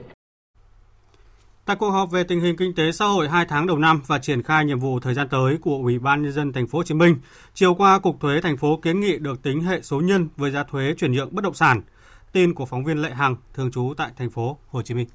[1.65, 4.19] Tại cuộc họp về tình hình kinh tế xã hội 2 tháng đầu năm và
[4.19, 6.83] triển khai nhiệm vụ thời gian tới của Ủy ban nhân dân thành phố Hồ
[6.83, 7.15] Chí Minh,
[7.53, 10.63] chiều qua Cục Thuế thành phố kiến nghị được tính hệ số nhân với giá
[10.63, 11.81] thuế chuyển nhượng bất động sản.
[12.31, 15.07] Tin của phóng viên Lệ Hằng thường trú tại thành phố Hồ Chí Minh.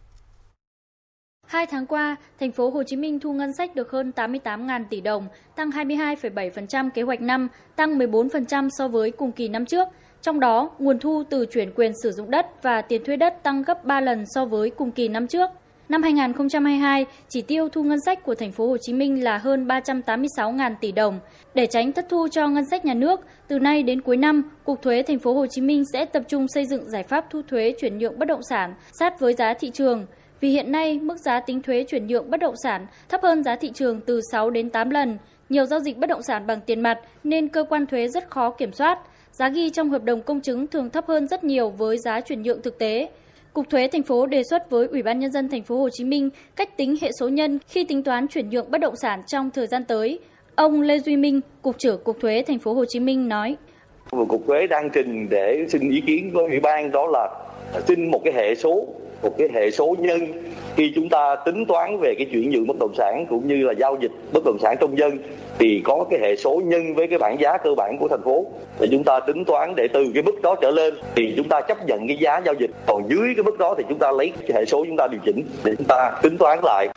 [1.46, 5.01] Hai tháng qua, thành phố Hồ Chí Minh thu ngân sách được hơn 88.000 tỷ
[5.01, 9.88] đồng, tăng 22,7% kế hoạch năm, tăng 14% so với cùng kỳ năm trước.
[10.22, 13.62] Trong đó, nguồn thu từ chuyển quyền sử dụng đất và tiền thuê đất tăng
[13.62, 15.51] gấp 3 lần so với cùng kỳ năm trước.
[15.88, 19.66] Năm 2022, chỉ tiêu thu ngân sách của thành phố Hồ Chí Minh là hơn
[19.66, 21.20] 386.000 tỷ đồng.
[21.54, 24.82] Để tránh thất thu cho ngân sách nhà nước, từ nay đến cuối năm, Cục
[24.82, 27.74] Thuế thành phố Hồ Chí Minh sẽ tập trung xây dựng giải pháp thu thuế
[27.80, 30.06] chuyển nhượng bất động sản sát với giá thị trường.
[30.40, 33.56] Vì hiện nay, mức giá tính thuế chuyển nhượng bất động sản thấp hơn giá
[33.56, 35.18] thị trường từ 6 đến 8 lần.
[35.48, 38.50] Nhiều giao dịch bất động sản bằng tiền mặt nên cơ quan thuế rất khó
[38.50, 38.98] kiểm soát.
[39.32, 42.42] Giá ghi trong hợp đồng công chứng thường thấp hơn rất nhiều với giá chuyển
[42.42, 43.08] nhượng thực tế.
[43.52, 46.04] Cục thuế thành phố đề xuất với Ủy ban nhân dân thành phố Hồ Chí
[46.04, 49.50] Minh cách tính hệ số nhân khi tính toán chuyển nhượng bất động sản trong
[49.50, 50.18] thời gian tới.
[50.62, 53.57] Ông Lê Duy Minh, cục trưởng Cục thuế thành phố Hồ Chí Minh nói:
[54.11, 57.29] Cục thuế đang trình để xin ý kiến với ủy ban đó là
[57.88, 58.87] xin một cái hệ số
[59.22, 60.20] một cái hệ số nhân.
[60.77, 63.72] Khi chúng ta tính toán về cái chuyển nhượng bất động sản cũng như là
[63.72, 65.18] giao dịch bất động sản trong dân
[65.59, 68.46] thì có cái hệ số nhân với cái bảng giá cơ bản của thành phố.
[68.79, 71.61] Thì chúng ta tính toán để từ cái mức đó trở lên thì chúng ta
[71.61, 72.70] chấp nhận cái giá giao dịch.
[72.87, 75.20] Còn dưới cái mức đó thì chúng ta lấy cái hệ số chúng ta điều
[75.25, 76.88] chỉnh để chúng ta tính toán lại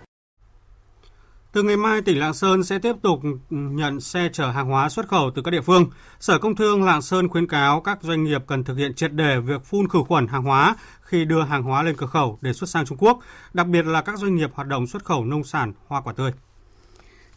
[1.55, 5.07] từ ngày mai, tỉnh Lạng Sơn sẽ tiếp tục nhận xe chở hàng hóa xuất
[5.07, 5.85] khẩu từ các địa phương.
[6.19, 9.39] Sở Công Thương Lạng Sơn khuyến cáo các doanh nghiệp cần thực hiện triệt đề
[9.39, 12.69] việc phun khử khuẩn hàng hóa khi đưa hàng hóa lên cửa khẩu để xuất
[12.69, 13.19] sang Trung Quốc,
[13.53, 16.31] đặc biệt là các doanh nghiệp hoạt động xuất khẩu nông sản, hoa quả tươi.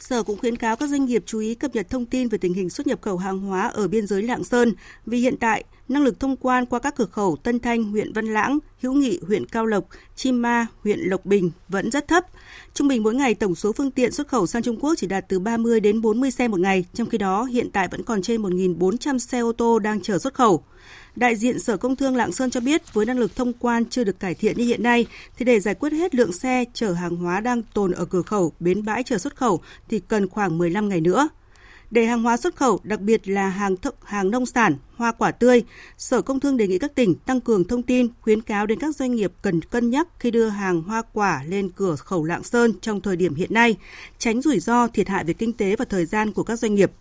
[0.00, 2.54] Sở cũng khuyến cáo các doanh nghiệp chú ý cập nhật thông tin về tình
[2.54, 4.72] hình xuất nhập khẩu hàng hóa ở biên giới Lạng Sơn
[5.06, 8.26] vì hiện tại năng lực thông quan qua các cửa khẩu Tân Thanh, huyện Văn
[8.26, 9.84] Lãng, Hữu Nghị, huyện Cao Lộc,
[10.16, 12.26] Chim Ma, huyện Lộc Bình vẫn rất thấp.
[12.74, 15.28] Trung bình mỗi ngày tổng số phương tiện xuất khẩu sang Trung Quốc chỉ đạt
[15.28, 18.42] từ 30 đến 40 xe một ngày, trong khi đó hiện tại vẫn còn trên
[18.42, 20.64] 1.400 xe ô tô đang chờ xuất khẩu.
[21.16, 24.04] Đại diện Sở Công Thương Lạng Sơn cho biết với năng lực thông quan chưa
[24.04, 25.06] được cải thiện như hiện nay
[25.38, 28.52] thì để giải quyết hết lượng xe chở hàng hóa đang tồn ở cửa khẩu,
[28.60, 31.28] bến bãi chờ xuất khẩu thì cần khoảng 15 ngày nữa.
[31.90, 35.30] Để hàng hóa xuất khẩu, đặc biệt là hàng thực, hàng nông sản, hoa quả
[35.30, 35.62] tươi,
[35.98, 38.96] Sở Công Thương đề nghị các tỉnh tăng cường thông tin, khuyến cáo đến các
[38.96, 42.72] doanh nghiệp cần cân nhắc khi đưa hàng hoa quả lên cửa khẩu Lạng Sơn
[42.80, 43.76] trong thời điểm hiện nay,
[44.18, 46.92] tránh rủi ro thiệt hại về kinh tế và thời gian của các doanh nghiệp.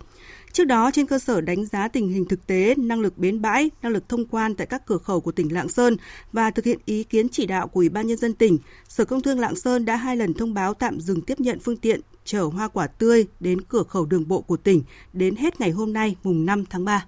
[0.58, 3.70] Trước đó, trên cơ sở đánh giá tình hình thực tế, năng lực bến bãi,
[3.82, 5.96] năng lực thông quan tại các cửa khẩu của tỉnh Lạng Sơn
[6.32, 9.22] và thực hiện ý kiến chỉ đạo của Ủy ban Nhân dân tỉnh, Sở Công
[9.22, 12.42] Thương Lạng Sơn đã hai lần thông báo tạm dừng tiếp nhận phương tiện chở
[12.42, 16.16] hoa quả tươi đến cửa khẩu đường bộ của tỉnh đến hết ngày hôm nay,
[16.22, 17.04] mùng 5 tháng 3.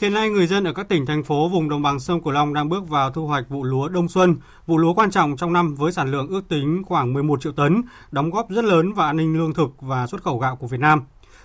[0.00, 2.54] Hiện nay, người dân ở các tỉnh, thành phố vùng đồng bằng sông Cửu Long
[2.54, 5.74] đang bước vào thu hoạch vụ lúa đông xuân, vụ lúa quan trọng trong năm
[5.74, 9.16] với sản lượng ước tính khoảng 11 triệu tấn, đóng góp rất lớn vào an
[9.16, 11.02] ninh lương thực và xuất khẩu gạo của Việt Nam.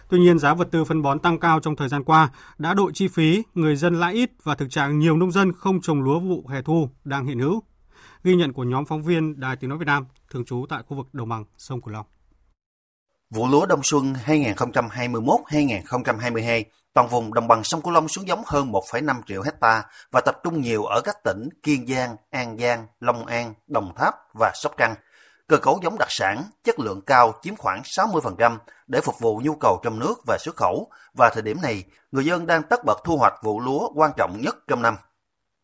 [0.09, 2.91] Tuy nhiên, giá vật tư phân bón tăng cao trong thời gian qua đã đội
[2.93, 6.19] chi phí, người dân lãi ít và thực trạng nhiều nông dân không trồng lúa
[6.19, 7.63] vụ hè thu đang hiện hữu.
[8.23, 10.97] Ghi nhận của nhóm phóng viên Đài Tiếng Nói Việt Nam thường trú tại khu
[10.97, 12.05] vực đồng bằng sông Cửu Long.
[13.29, 18.71] Vụ lúa đông xuân 2021-2022, toàn vùng đồng bằng sông Cửu Long xuống giống hơn
[18.71, 23.25] 1,5 triệu hecta và tập trung nhiều ở các tỉnh Kiên Giang, An Giang, Long
[23.25, 24.95] An, Đồng Tháp và Sóc Trăng.
[25.47, 28.57] Cơ cấu giống đặc sản, chất lượng cao chiếm khoảng 60%
[28.87, 32.25] để phục vụ nhu cầu trong nước và xuất khẩu và thời điểm này, người
[32.25, 34.97] dân đang tất bật thu hoạch vụ lúa quan trọng nhất trong năm.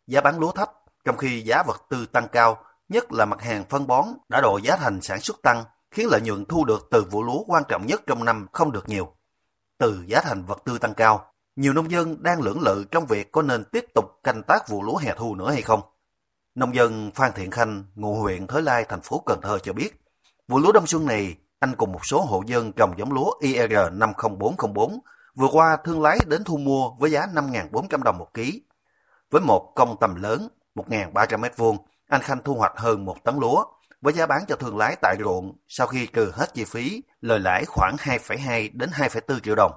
[0.07, 0.71] Giá bán lúa thấp,
[1.05, 4.57] trong khi giá vật tư tăng cao, nhất là mặt hàng phân bón đã độ
[4.57, 7.85] giá thành sản xuất tăng, khiến lợi nhuận thu được từ vụ lúa quan trọng
[7.87, 9.13] nhất trong năm không được nhiều.
[9.77, 13.31] Từ giá thành vật tư tăng cao, nhiều nông dân đang lưỡng lự trong việc
[13.31, 15.81] có nên tiếp tục canh tác vụ lúa hè thu nữa hay không.
[16.55, 20.01] Nông dân Phan Thiện Khanh, ngụ huyện Thới Lai, thành phố Cần Thơ cho biết,
[20.47, 23.73] vụ lúa đông xuân này, anh cùng một số hộ dân trồng giống lúa IR
[23.91, 24.99] 50404
[25.35, 28.63] vừa qua thương lái đến thu mua với giá 5.400 đồng một ký.
[29.31, 33.35] Với một công tầm lớn, 1.300 m vuông, anh Khanh thu hoạch hơn một tấn
[33.39, 33.65] lúa,
[34.01, 37.39] với giá bán cho thương lái tại ruộng sau khi trừ hết chi phí, lời
[37.39, 39.71] lãi khoảng 2,2 đến 2,4 triệu đồng.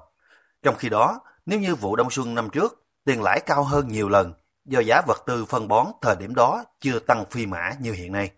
[0.63, 4.09] Trong khi đó, nếu như vụ đông xuân năm trước, tiền lãi cao hơn nhiều
[4.09, 4.33] lần
[4.67, 8.11] do giá vật tư phân bón thời điểm đó chưa tăng phi mã như hiện
[8.11, 8.29] nay.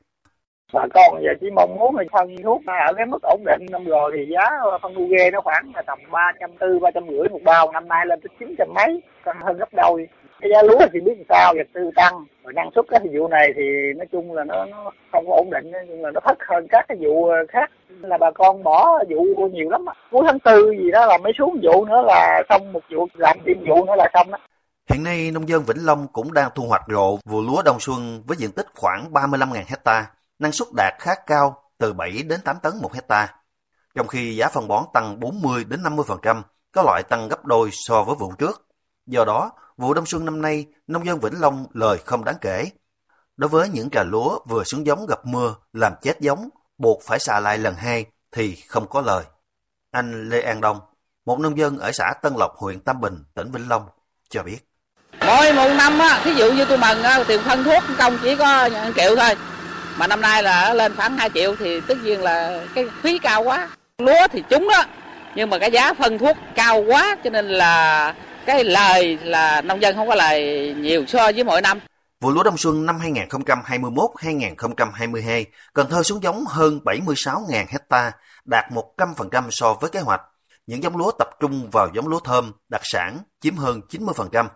[0.73, 3.85] Bà con giờ chỉ mong muốn là phân thuốc ở cái mức ổn định năm
[3.85, 4.49] rồi thì giá
[4.81, 7.87] phân ghê nó khoảng là tầm ba trăm tư ba trăm rưỡi một bao năm
[7.87, 10.07] nay lên tới chín trăm mấy tăng hơn gấp đôi.
[10.41, 13.53] Cái giá lúa thì biết sao vật tư tăng và năng suất cái vụ này
[13.55, 13.63] thì
[13.97, 16.85] nói chung là nó, nó không có ổn định nhưng mà nó thấp hơn các
[16.87, 17.71] cái vụ khác.
[18.01, 21.59] Là bà con bỏ vụ nhiều lắm cuối tháng tư gì đó là mới xuống
[21.63, 24.37] vụ nữa là xong một vụ làm thêm vụ nữa là xong đó
[24.89, 28.23] Hiện nay, nông dân Vĩnh Long cũng đang thu hoạch rộ vụ lúa đông xuân
[28.27, 32.59] với diện tích khoảng 35.000 hecta, năng suất đạt khá cao, từ 7 đến 8
[32.59, 33.35] tấn một hecta.
[33.95, 38.03] Trong khi giá phân bón tăng 40 đến 50%, có loại tăng gấp đôi so
[38.03, 38.67] với vụ trước.
[39.05, 42.69] Do đó, vụ đông xuân năm nay, nông dân Vĩnh Long lời không đáng kể.
[43.37, 47.19] Đối với những trà lúa vừa xuống giống gặp mưa làm chết giống, buộc phải
[47.19, 49.23] xạ lại lần hai thì không có lời.
[49.91, 50.79] Anh Lê An Đông,
[51.25, 53.85] một nông dân ở xã Tân Lộc, huyện Tam Bình, tỉnh Vĩnh Long,
[54.29, 54.68] cho biết.
[55.25, 58.35] Mỗi một năm á, thí dụ như tôi mừng á, tiền phân thuốc công chỉ
[58.35, 59.35] có triệu thôi.
[59.97, 63.43] Mà năm nay là lên khoảng 2 triệu thì tất nhiên là cái phí cao
[63.43, 63.69] quá.
[63.97, 64.83] Lúa thì trúng đó,
[65.35, 68.13] nhưng mà cái giá phân thuốc cao quá cho nên là
[68.45, 71.79] cái lời là nông dân không có lời nhiều so với mỗi năm.
[72.21, 78.11] Vụ lúa đông xuân năm 2021-2022, Cần Thơ xuống giống hơn 76.000 hecta,
[78.45, 78.65] đạt
[78.97, 80.21] 100% so với kế hoạch.
[80.67, 84.47] Những giống lúa tập trung vào giống lúa thơm, đặc sản, chiếm hơn 90%.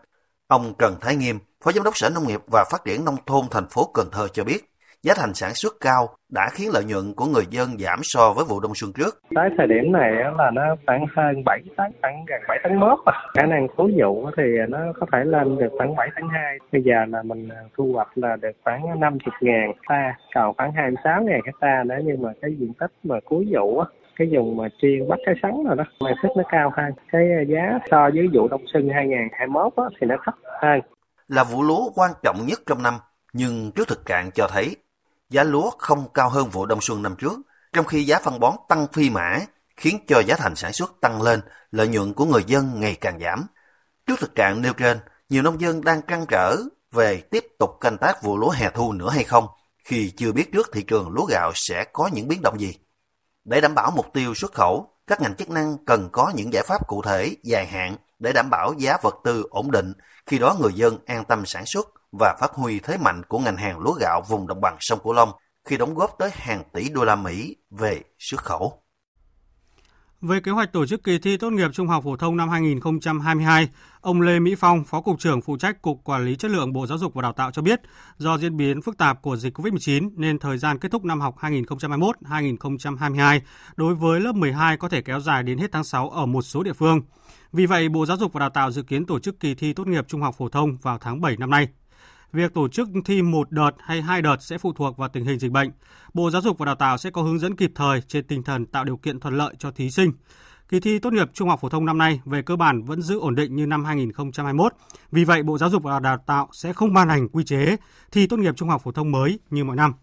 [0.47, 3.43] Ông Trần Thái Nghiêm, Phó Giám đốc Sở Nông nghiệp và Phát triển Nông thôn
[3.51, 4.59] thành phố Cần Thơ cho biết,
[5.03, 8.45] giá thành sản xuất cao đã khiến lợi nhuận của người dân giảm so với
[8.49, 9.19] vụ đông xuân trước.
[9.35, 12.99] Tới thời điểm này là nó khoảng hơn 7 tấn, khoảng gần 7 tấn mốt.
[13.05, 13.13] À.
[13.33, 16.57] Khả năng cuối vụ thì nó có thể lên được khoảng 7 tấn 2.
[16.71, 21.23] Bây giờ là mình thu hoạch là được khoảng 50 ngàn hecta, còn khoảng 26
[21.23, 23.83] ngàn hecta nữa nhưng mà cái diện tích mà cuối vụ
[24.15, 26.91] cái vùng mà chuyên bắt cái sắn rồi đó năng suất nó cao hơn.
[27.11, 30.79] Cái ờ, giá so với vụ đông xuân 2021 á, thì nó thấp hơn.
[31.27, 32.93] Là vụ lúa quan trọng nhất trong năm
[33.33, 34.75] nhưng trước thực trạng cho thấy
[35.29, 37.39] giá lúa không cao hơn vụ đông xuân năm trước
[37.73, 39.39] trong khi giá phân bón tăng phi mã
[39.77, 41.39] khiến cho giá thành sản xuất tăng lên
[41.71, 43.45] lợi nhuận của người dân ngày càng giảm.
[44.05, 44.97] Trước thực trạng nêu trên
[45.29, 46.55] nhiều nông dân đang trăn trở
[46.91, 49.47] về tiếp tục canh tác vụ lúa hè thu nữa hay không
[49.83, 52.75] khi chưa biết trước thị trường lúa gạo sẽ có những biến động gì
[53.45, 56.63] để đảm bảo mục tiêu xuất khẩu, các ngành chức năng cần có những giải
[56.63, 59.93] pháp cụ thể, dài hạn để đảm bảo giá vật tư ổn định,
[60.25, 61.87] khi đó người dân an tâm sản xuất
[62.19, 65.13] và phát huy thế mạnh của ngành hàng lúa gạo vùng đồng bằng sông Cửu
[65.13, 65.31] Long
[65.65, 68.82] khi đóng góp tới hàng tỷ đô la Mỹ về xuất khẩu.
[70.23, 73.69] Về kế hoạch tổ chức kỳ thi tốt nghiệp trung học phổ thông năm 2022,
[74.01, 76.87] ông Lê Mỹ Phong, Phó Cục trưởng phụ trách Cục Quản lý Chất lượng Bộ
[76.87, 77.81] Giáo dục và Đào tạo cho biết,
[78.17, 81.35] do diễn biến phức tạp của dịch COVID-19 nên thời gian kết thúc năm học
[81.39, 83.39] 2021-2022
[83.75, 86.63] đối với lớp 12 có thể kéo dài đến hết tháng 6 ở một số
[86.63, 87.01] địa phương.
[87.53, 89.87] Vì vậy, Bộ Giáo dục và Đào tạo dự kiến tổ chức kỳ thi tốt
[89.87, 91.67] nghiệp trung học phổ thông vào tháng 7 năm nay.
[92.33, 95.39] Việc tổ chức thi một đợt hay hai đợt sẽ phụ thuộc vào tình hình
[95.39, 95.71] dịch bệnh.
[96.13, 98.65] Bộ Giáo dục và Đào tạo sẽ có hướng dẫn kịp thời trên tinh thần
[98.65, 100.11] tạo điều kiện thuận lợi cho thí sinh.
[100.69, 103.19] Kỳ thi tốt nghiệp trung học phổ thông năm nay về cơ bản vẫn giữ
[103.19, 104.73] ổn định như năm 2021.
[105.11, 107.77] Vì vậy, Bộ Giáo dục và Đào tạo sẽ không ban hành quy chế
[108.11, 109.93] thi tốt nghiệp trung học phổ thông mới như mọi năm.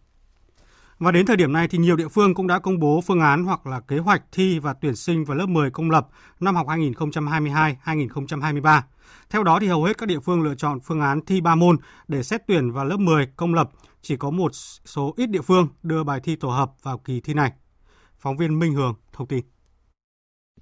[1.01, 3.45] Và đến thời điểm này thì nhiều địa phương cũng đã công bố phương án
[3.45, 6.09] hoặc là kế hoạch thi và tuyển sinh vào lớp 10 công lập
[6.41, 8.83] năm học 2022-2023.
[9.31, 11.77] Theo đó thì hầu hết các địa phương lựa chọn phương án thi 3 môn
[12.09, 13.71] để xét tuyển vào lớp 10 công lập,
[14.03, 17.35] chỉ có một số ít địa phương đưa bài thi tổ hợp vào kỳ thi
[17.35, 17.53] này.
[18.19, 19.45] Phóng viên Minh Hường thông tin.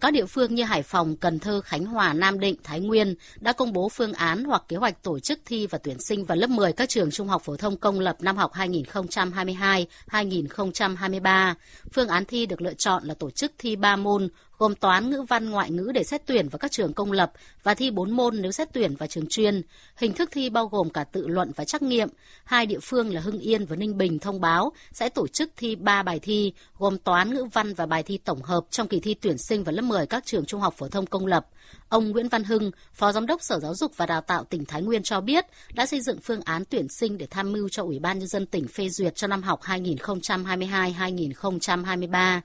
[0.01, 3.53] Các địa phương như Hải Phòng, Cần Thơ, Khánh Hòa, Nam Định, Thái Nguyên đã
[3.53, 6.51] công bố phương án hoặc kế hoạch tổ chức thi và tuyển sinh vào lớp
[6.51, 11.55] 10 các trường trung học phổ thông công lập năm học 2022-2023.
[11.93, 15.23] Phương án thi được lựa chọn là tổ chức thi 3 môn gồm toán, ngữ
[15.29, 18.43] văn, ngoại ngữ để xét tuyển vào các trường công lập và thi 4 môn
[18.43, 19.63] nếu xét tuyển vào trường chuyên.
[19.97, 22.09] Hình thức thi bao gồm cả tự luận và trắc nghiệm.
[22.45, 25.77] Hai địa phương là Hưng Yên và Ninh Bình thông báo sẽ tổ chức thi
[25.77, 29.15] 3 bài thi gồm toán, ngữ văn và bài thi tổng hợp trong kỳ thi
[29.15, 31.47] tuyển sinh vào lớp 10 các trường trung học phổ thông công lập.
[31.89, 34.83] Ông Nguyễn Văn Hưng, Phó Giám đốc Sở Giáo dục và Đào tạo tỉnh Thái
[34.83, 37.99] Nguyên cho biết đã xây dựng phương án tuyển sinh để tham mưu cho Ủy
[37.99, 42.41] ban Nhân dân tỉnh phê duyệt cho năm học 2022-2023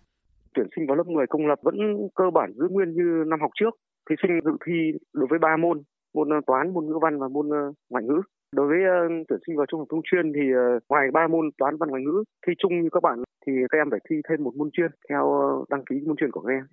[0.55, 1.75] tuyển sinh vào lớp 10 công lập vẫn
[2.15, 3.73] cơ bản giữ nguyên như năm học trước.
[4.09, 4.73] Thí sinh dự thi
[5.13, 5.81] đối với 3 môn,
[6.15, 8.21] môn ờ, toán, môn ngữ văn và môn ờ, ngoại ngữ.
[8.55, 11.45] Đối với uh, tuyển sinh vào trung học thông chuyên thì uh, ngoài ba môn
[11.57, 14.43] toán văn ngoại ngữ thi chung như các bạn thì các em phải thi thêm
[14.43, 15.25] một môn chuyên theo
[15.69, 16.65] đăng ký môn chuyên của các em.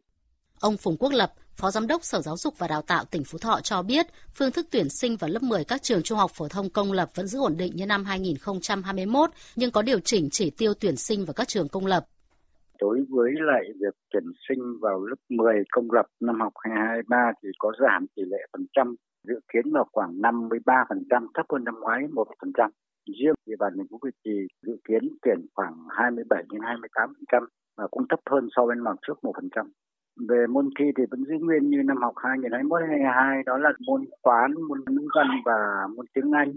[0.61, 3.39] Ông Phùng Quốc Lập, Phó Giám đốc Sở Giáo dục và Đào tạo tỉnh Phú
[3.39, 6.49] Thọ cho biết, phương thức tuyển sinh vào lớp 10 các trường trung học phổ
[6.49, 10.51] thông công lập vẫn giữ ổn định như năm 2021, nhưng có điều chỉnh chỉ
[10.51, 12.07] tiêu tuyển sinh vào các trường công lập
[12.81, 17.49] đối với lại việc tuyển sinh vào lớp 10 công lập năm học 2023 thì
[17.59, 18.95] có giảm tỷ lệ phần trăm
[19.29, 22.71] dự kiến là khoảng 53% thấp hơn năm ngoái 1%.
[23.07, 27.87] Riêng địa bàn thành phố Việt Trì dự kiến tuyển khoảng 27 đến 28% và
[27.91, 29.67] cũng thấp hơn so với năm học trước 1%.
[30.29, 34.53] Về môn thi thì vẫn giữ nguyên như năm học 2021-2022 đó là môn toán,
[34.69, 36.53] môn ngữ văn và môn tiếng Anh.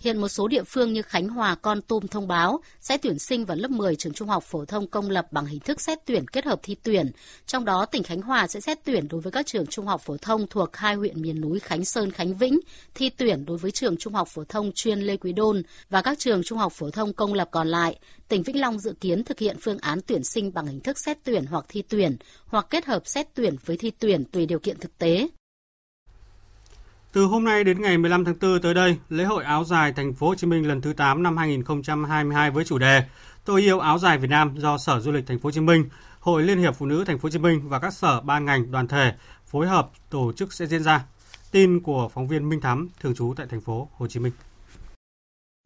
[0.00, 3.44] Hiện một số địa phương như Khánh Hòa, Con Tum thông báo sẽ tuyển sinh
[3.44, 6.28] vào lớp 10 trường trung học phổ thông công lập bằng hình thức xét tuyển
[6.28, 7.10] kết hợp thi tuyển.
[7.46, 10.16] Trong đó, tỉnh Khánh Hòa sẽ xét tuyển đối với các trường trung học phổ
[10.16, 12.60] thông thuộc hai huyện miền núi Khánh Sơn, Khánh Vĩnh,
[12.94, 16.18] thi tuyển đối với trường trung học phổ thông chuyên Lê Quý Đôn và các
[16.18, 17.98] trường trung học phổ thông công lập còn lại.
[18.28, 21.18] Tỉnh Vĩnh Long dự kiến thực hiện phương án tuyển sinh bằng hình thức xét
[21.24, 24.78] tuyển hoặc thi tuyển, hoặc kết hợp xét tuyển với thi tuyển tùy điều kiện
[24.78, 25.28] thực tế.
[27.16, 30.14] Từ hôm nay đến ngày 15 tháng 4 tới đây, lễ hội áo dài thành
[30.14, 33.02] phố Hồ Chí Minh lần thứ 8 năm 2022 với chủ đề
[33.44, 35.84] Tôi yêu áo dài Việt Nam do Sở Du lịch thành phố Hồ Chí Minh,
[36.20, 38.70] Hội Liên hiệp Phụ nữ thành phố Hồ Chí Minh và các sở ban ngành
[38.70, 39.12] đoàn thể
[39.46, 41.04] phối hợp tổ chức sẽ diễn ra.
[41.50, 44.32] Tin của phóng viên Minh Thắm thường trú tại thành phố Hồ Chí Minh.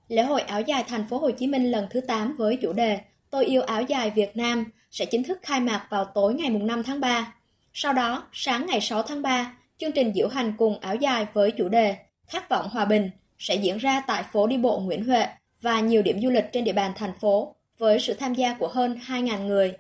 [0.09, 3.01] Lễ hội áo dài thành phố Hồ Chí Minh lần thứ 8 với chủ đề
[3.31, 6.83] Tôi yêu áo dài Việt Nam sẽ chính thức khai mạc vào tối ngày 5
[6.83, 7.33] tháng 3.
[7.75, 11.51] Sau đó, sáng ngày 6 tháng 3, chương trình diễu hành cùng áo dài với
[11.51, 15.27] chủ đề Khát vọng hòa bình sẽ diễn ra tại phố đi bộ Nguyễn Huệ
[15.61, 18.69] và nhiều điểm du lịch trên địa bàn thành phố với sự tham gia của
[18.69, 19.73] hơn 2.000 người.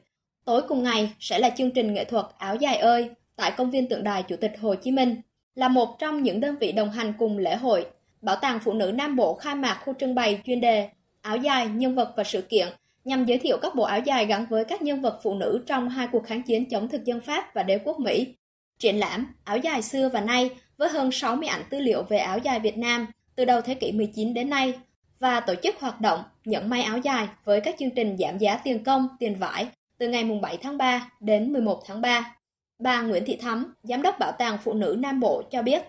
[0.44, 3.88] Tối cùng ngày sẽ là chương trình nghệ thuật Áo dài ơi tại công viên
[3.88, 5.16] tượng đài Chủ tịch Hồ Chí Minh.
[5.54, 7.86] Là một trong những đơn vị đồng hành cùng lễ hội,
[8.22, 10.88] Bảo tàng Phụ nữ Nam Bộ khai mạc khu trưng bày chuyên đề
[11.22, 12.68] Áo dài, nhân vật và sự kiện
[13.04, 15.88] nhằm giới thiệu các bộ áo dài gắn với các nhân vật phụ nữ trong
[15.88, 18.34] hai cuộc kháng chiến chống thực dân Pháp và đế quốc Mỹ.
[18.81, 22.38] Triển lãm Áo dài xưa và nay với hơn 60 ảnh tư liệu về áo
[22.38, 24.75] dài Việt Nam từ đầu thế kỷ 19 đến nay
[25.19, 28.57] và tổ chức hoạt động nhận may áo dài với các chương trình giảm giá
[28.64, 32.37] tiền công, tiền vải từ ngày 7 tháng 3 đến 11 tháng 3.
[32.79, 35.83] Bà Nguyễn Thị Thắm, Giám đốc Bảo tàng Phụ nữ Nam Bộ cho biết.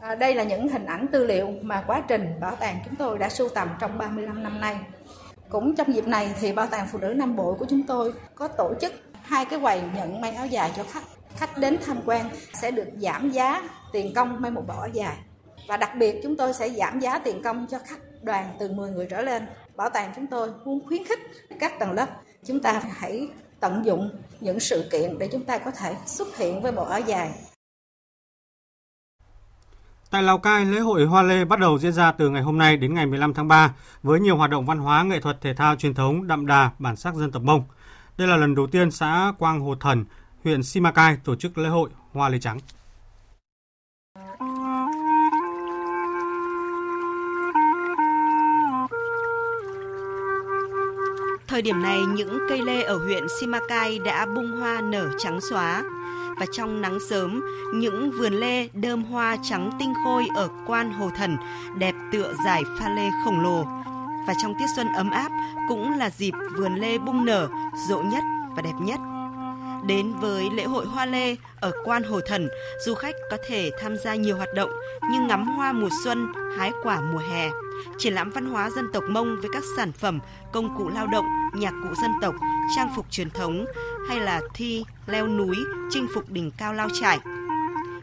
[0.00, 3.18] À, đây là những hình ảnh tư liệu mà quá trình bảo tàng chúng tôi
[3.18, 4.76] đã sưu tầm trong 35 năm nay.
[5.48, 8.48] Cũng trong dịp này thì Bảo tàng Phụ nữ Nam Bộ của chúng tôi có
[8.48, 11.13] tổ chức hai cái quầy nhận may áo dài cho khách.
[11.36, 15.16] Khách đến tham quan sẽ được giảm giá tiền công may một bộ áo dài.
[15.68, 18.90] Và đặc biệt chúng tôi sẽ giảm giá tiền công cho khách đoàn từ 10
[18.90, 19.46] người trở lên.
[19.76, 21.18] Bảo tàng chúng tôi muốn khuyến khích
[21.60, 22.06] các tầng lớp
[22.44, 23.28] chúng ta hãy
[23.60, 27.00] tận dụng những sự kiện để chúng ta có thể xuất hiện với bộ áo
[27.00, 27.30] dài.
[30.10, 32.76] Tại Lào Cai, lễ hội Hoa Lê bắt đầu diễn ra từ ngày hôm nay
[32.76, 35.76] đến ngày 15 tháng 3 với nhiều hoạt động văn hóa, nghệ thuật, thể thao
[35.76, 37.64] truyền thống đậm đà bản sắc dân tộc Mông.
[38.18, 40.04] Đây là lần đầu tiên xã Quang Hồ Thần,
[40.44, 42.58] huyện Simacai tổ chức lễ hội Hoa Lê Trắng.
[51.48, 55.82] Thời điểm này, những cây lê ở huyện Simacai đã bung hoa nở trắng xóa.
[56.38, 61.10] Và trong nắng sớm, những vườn lê đơm hoa trắng tinh khôi ở quan Hồ
[61.16, 61.36] Thần
[61.78, 63.64] đẹp tựa giải pha lê khổng lồ.
[64.26, 65.30] Và trong tiết xuân ấm áp
[65.68, 67.48] cũng là dịp vườn lê bung nở
[67.88, 68.22] rộ nhất
[68.56, 69.13] và đẹp nhất.
[69.86, 72.48] Đến với lễ hội hoa lê ở Quan Hồ Thần,
[72.86, 74.70] du khách có thể tham gia nhiều hoạt động
[75.10, 77.50] như ngắm hoa mùa xuân, hái quả mùa hè,
[77.98, 80.20] triển lãm văn hóa dân tộc Mông với các sản phẩm,
[80.52, 82.34] công cụ lao động, nhạc cụ dân tộc,
[82.76, 83.64] trang phục truyền thống
[84.08, 85.56] hay là thi, leo núi,
[85.90, 87.18] chinh phục đỉnh cao lao trải.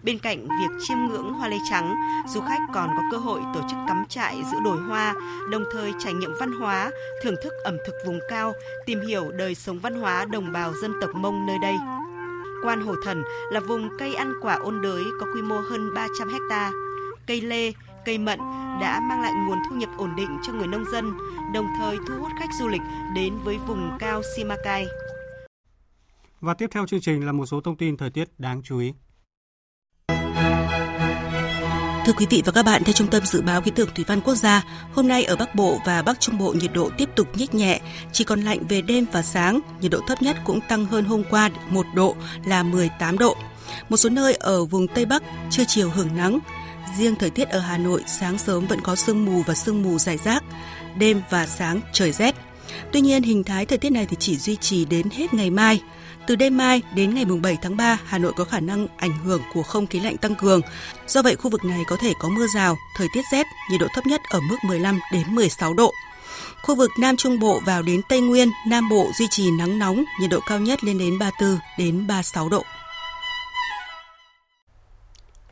[0.04, 1.96] Bên cạnh việc chiêm ngưỡng hoa lê trắng,
[2.28, 5.16] du khách còn có cơ hội tổ chức cắm trại giữa đồi hoa,
[5.52, 6.92] đồng thời trải nghiệm văn hóa,
[7.24, 8.54] thưởng thức ẩm thực vùng cao,
[8.86, 11.76] tìm hiểu đời sống văn hóa đồng bào dân tộc Mông nơi đây.
[12.64, 16.30] Quan Hồ Thần là vùng cây ăn quả ôn đới có quy mô hơn 300
[16.30, 16.72] hecta.
[17.28, 17.72] Cây lê,
[18.06, 18.40] cây mận
[18.82, 21.14] đã mang lại nguồn thu nhập ổn định cho người nông dân,
[21.54, 22.82] đồng thời thu hút khách du lịch
[23.16, 24.88] đến với vùng cao Simacai.
[26.40, 28.94] Và tiếp theo chương trình là một số thông tin thời tiết đáng chú ý.
[32.06, 34.22] Thưa quý vị và các bạn, theo Trung tâm Dự báo Khí tượng Thủy văn
[34.22, 37.38] Quốc gia, hôm nay ở Bắc Bộ và Bắc Trung Bộ nhiệt độ tiếp tục
[37.38, 37.80] nhích nhẹ,
[38.12, 41.24] chỉ còn lạnh về đêm và sáng, nhiệt độ thấp nhất cũng tăng hơn hôm
[41.30, 43.38] qua 1 độ là 18 độ.
[43.90, 46.40] Một số nơi ở vùng Tây Bắc trưa chiều hưởng nắng.
[46.98, 50.00] Riêng thời tiết ở Hà Nội sáng sớm vẫn có sương mù và sương mù
[50.00, 50.44] dài rác,
[50.98, 52.36] đêm và sáng trời rét.
[52.92, 55.82] Tuy nhiên, hình thái thời tiết này thì chỉ duy trì đến hết ngày mai.
[56.32, 59.42] Từ đêm mai đến ngày 7 tháng 3, Hà Nội có khả năng ảnh hưởng
[59.54, 60.62] của không khí lạnh tăng cường.
[61.08, 63.88] Do vậy, khu vực này có thể có mưa rào, thời tiết rét, nhiệt độ
[63.94, 65.92] thấp nhất ở mức 15 đến 16 độ.
[66.64, 70.04] Khu vực Nam Trung Bộ vào đến Tây Nguyên, Nam Bộ duy trì nắng nóng,
[70.20, 72.64] nhiệt độ cao nhất lên đến 34 đến 36 độ.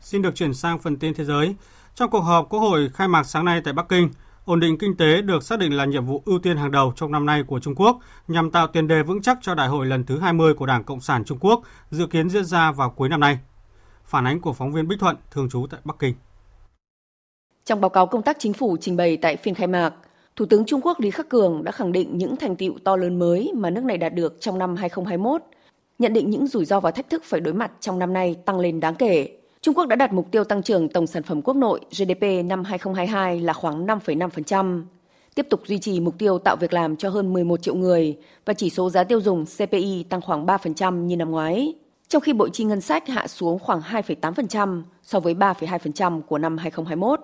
[0.00, 1.54] Xin được chuyển sang phần tin thế giới.
[1.94, 4.10] Trong cuộc họp Quốc hội khai mạc sáng nay tại Bắc Kinh,
[4.50, 7.12] ổn định kinh tế được xác định là nhiệm vụ ưu tiên hàng đầu trong
[7.12, 10.04] năm nay của Trung Quốc nhằm tạo tiền đề vững chắc cho đại hội lần
[10.04, 13.20] thứ 20 của Đảng Cộng sản Trung Quốc dự kiến diễn ra vào cuối năm
[13.20, 13.38] nay.
[14.04, 16.14] Phản ánh của phóng viên Bích Thuận thường trú tại Bắc Kinh.
[17.64, 19.94] Trong báo cáo công tác chính phủ trình bày tại phiên khai mạc,
[20.36, 23.18] Thủ tướng Trung Quốc Lý Khắc Cường đã khẳng định những thành tiệu to lớn
[23.18, 25.42] mới mà nước này đạt được trong năm 2021,
[25.98, 28.60] nhận định những rủi ro và thách thức phải đối mặt trong năm nay tăng
[28.60, 31.56] lên đáng kể, Trung Quốc đã đặt mục tiêu tăng trưởng tổng sản phẩm quốc
[31.56, 34.82] nội GDP năm 2022 là khoảng 5,5%,
[35.34, 38.54] tiếp tục duy trì mục tiêu tạo việc làm cho hơn 11 triệu người và
[38.54, 41.74] chỉ số giá tiêu dùng CPI tăng khoảng 3% như năm ngoái,
[42.08, 46.58] trong khi bộ chi ngân sách hạ xuống khoảng 2,8% so với 3,2% của năm
[46.58, 47.20] 2021.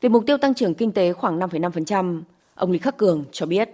[0.00, 2.22] Về mục tiêu tăng trưởng kinh tế khoảng 5,5%,
[2.54, 3.70] ông Lý Khắc Cường cho biết.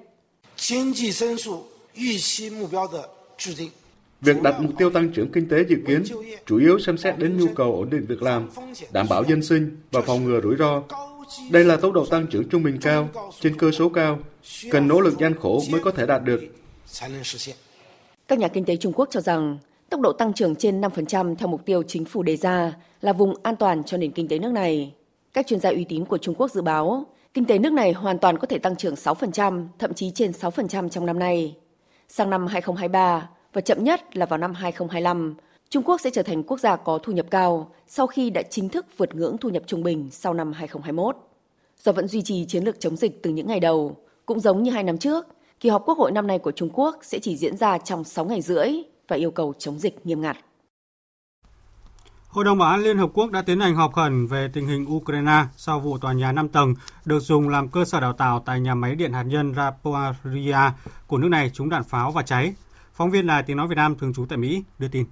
[4.25, 6.03] Việc đặt mục tiêu tăng trưởng kinh tế dự kiến
[6.47, 8.51] chủ yếu xem xét đến nhu cầu ổn định việc làm,
[8.93, 10.83] đảm bảo dân sinh và phòng ngừa rủi ro.
[11.51, 13.09] Đây là tốc độ tăng trưởng trung bình cao,
[13.41, 14.19] trên cơ số cao,
[14.71, 16.41] cần nỗ lực gian khổ mới có thể đạt được.
[18.29, 19.59] Các nhà kinh tế Trung Quốc cho rằng
[19.91, 23.35] tốc độ tăng trưởng trên 5% theo mục tiêu chính phủ đề ra là vùng
[23.43, 24.95] an toàn cho nền kinh tế nước này.
[25.33, 28.19] Các chuyên gia uy tín của Trung Quốc dự báo, kinh tế nước này hoàn
[28.19, 31.55] toàn có thể tăng trưởng 6%, thậm chí trên 6% trong năm nay.
[32.09, 35.35] Sang năm 2023 và chậm nhất là vào năm 2025,
[35.71, 38.69] Trung Quốc sẽ trở thành quốc gia có thu nhập cao sau khi đã chính
[38.69, 41.17] thức vượt ngưỡng thu nhập trung bình sau năm 2021.
[41.79, 43.97] Do vẫn duy trì chiến lược chống dịch từ những ngày đầu,
[44.27, 45.27] cũng giống như hai năm trước,
[45.61, 48.25] kỳ họp Quốc hội năm nay của Trung Quốc sẽ chỉ diễn ra trong 6
[48.25, 48.69] ngày rưỡi
[49.09, 50.37] và yêu cầu chống dịch nghiêm ngặt.
[52.29, 54.87] Hội đồng Bảo an Liên Hợp Quốc đã tiến hành họp khẩn về tình hình
[54.97, 56.75] Ukraine sau vụ tòa nhà 5 tầng
[57.05, 60.71] được dùng làm cơ sở đào tạo tại nhà máy điện hạt nhân Zaporizhia
[61.07, 62.55] của nước này trúng đạn pháo và cháy.
[62.95, 65.07] Phóng viên Đài Tiếng Nói Việt Nam thường trú tại Mỹ đưa tin.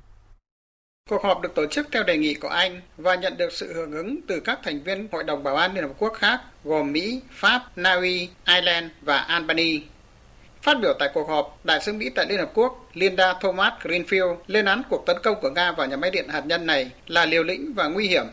[1.11, 3.93] Cuộc họp được tổ chức theo đề nghị của Anh và nhận được sự hưởng
[3.93, 7.21] ứng từ các thành viên Hội đồng Bảo an Liên Hợp Quốc khác gồm Mỹ,
[7.31, 9.83] Pháp, Na Uy, Ireland và Albany.
[10.63, 14.37] Phát biểu tại cuộc họp, Đại sứ Mỹ tại Liên Hợp Quốc Linda Thomas Greenfield
[14.47, 17.27] lên án cuộc tấn công của Nga vào nhà máy điện hạt nhân này là
[17.27, 18.25] liều lĩnh và nguy hiểm.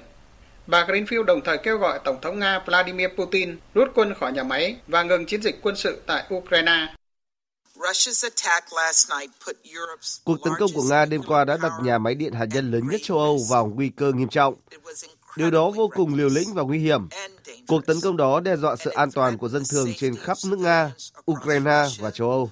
[0.67, 4.43] Bà Greenfield đồng thời kêu gọi Tổng thống Nga Vladimir Putin rút quân khỏi nhà
[4.43, 6.87] máy và ngừng chiến dịch quân sự tại Ukraine.
[10.23, 12.81] Cuộc tấn công của Nga đêm qua đã đặt nhà máy điện hạt nhân lớn
[12.91, 14.55] nhất châu Âu vào nguy cơ nghiêm trọng.
[15.35, 17.07] Điều đó vô cùng liều lĩnh và nguy hiểm.
[17.67, 20.59] Cuộc tấn công đó đe dọa sự an toàn của dân thường trên khắp nước
[20.59, 20.91] Nga,
[21.31, 22.51] Ukraine và châu Âu.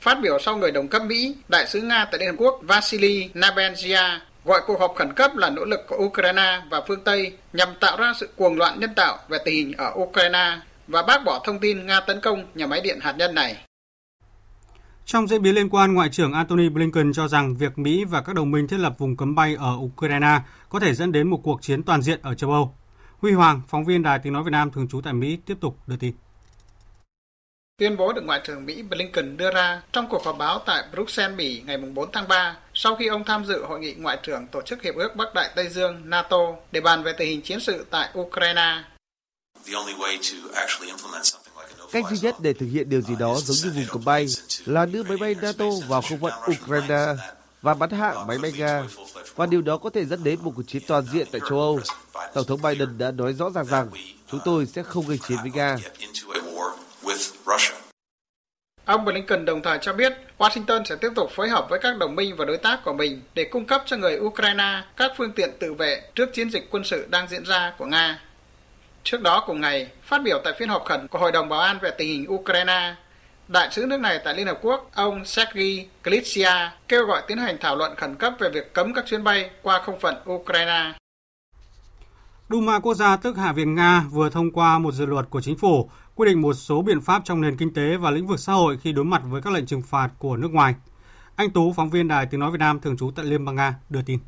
[0.00, 3.30] Phát biểu sau người đồng cấp Mỹ, Đại sứ Nga tại Liên Hợp Quốc Vasily
[3.34, 7.68] Nabenzia gọi cuộc họp khẩn cấp là nỗ lực của Ukraine và phương Tây nhằm
[7.80, 10.58] tạo ra sự cuồng loạn nhân tạo về tình hình ở Ukraine
[10.88, 13.56] và bác bỏ thông tin Nga tấn công nhà máy điện hạt nhân này.
[15.04, 18.34] Trong diễn biến liên quan, Ngoại trưởng Antony Blinken cho rằng việc Mỹ và các
[18.34, 21.62] đồng minh thiết lập vùng cấm bay ở Ukraine có thể dẫn đến một cuộc
[21.62, 22.74] chiến toàn diện ở châu Âu.
[23.18, 25.76] Huy Hoàng, phóng viên Đài Tiếng Nói Việt Nam thường trú tại Mỹ, tiếp tục
[25.86, 26.14] đưa tin.
[27.78, 31.36] Tuyên bố được Ngoại trưởng Mỹ Blinken đưa ra trong cuộc họp báo tại Bruxelles,
[31.36, 34.62] Bỉ ngày 4 tháng 3 sau khi ông tham dự hội nghị Ngoại trưởng Tổ
[34.62, 36.38] chức Hiệp ước Bắc Đại Tây Dương NATO
[36.72, 38.82] để bàn về tình hình chiến sự tại Ukraine.
[41.92, 44.26] Cách duy nhất để thực hiện điều gì đó giống như vùng cấm bay
[44.64, 47.06] là đưa máy bay NATO vào không phận Ukraine
[47.62, 48.82] và bắn hạ máy bay Nga.
[49.36, 51.80] Và điều đó có thể dẫn đến một cuộc chiến toàn diện tại châu Âu.
[52.34, 53.88] Tổng thống Biden đã nói rõ ràng rằng
[54.30, 55.76] chúng tôi sẽ không gây chiến với Nga.
[58.84, 62.14] Ông Blinken đồng thời cho biết Washington sẽ tiếp tục phối hợp với các đồng
[62.14, 65.50] minh và đối tác của mình để cung cấp cho người Ukraine các phương tiện
[65.60, 68.25] tự vệ trước chiến dịch quân sự đang diễn ra của Nga.
[69.06, 71.78] Trước đó cùng ngày, phát biểu tại phiên họp khẩn của Hội đồng Bảo an
[71.82, 72.94] về tình hình Ukraine,
[73.48, 76.50] Đại sứ nước này tại Liên Hợp Quốc, ông Sergei Klitsia
[76.88, 79.82] kêu gọi tiến hành thảo luận khẩn cấp về việc cấm các chuyến bay qua
[79.84, 80.92] không phận Ukraine.
[82.50, 85.58] Duma Quốc gia tức Hạ viện Nga vừa thông qua một dự luật của chính
[85.58, 88.52] phủ quy định một số biện pháp trong nền kinh tế và lĩnh vực xã
[88.52, 90.74] hội khi đối mặt với các lệnh trừng phạt của nước ngoài.
[91.36, 93.74] Anh Tú, phóng viên Đài Tiếng Nói Việt Nam thường trú tại Liên bang Nga,
[93.90, 94.18] đưa tin.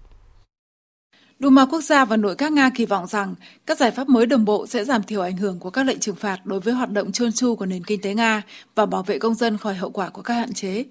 [1.40, 3.34] Duma quốc gia và nội các Nga kỳ vọng rằng
[3.66, 6.16] các giải pháp mới đồng bộ sẽ giảm thiểu ảnh hưởng của các lệnh trừng
[6.16, 8.42] phạt đối với hoạt động trơn tru của nền kinh tế Nga
[8.74, 10.84] và bảo vệ công dân khỏi hậu quả của các hạn chế.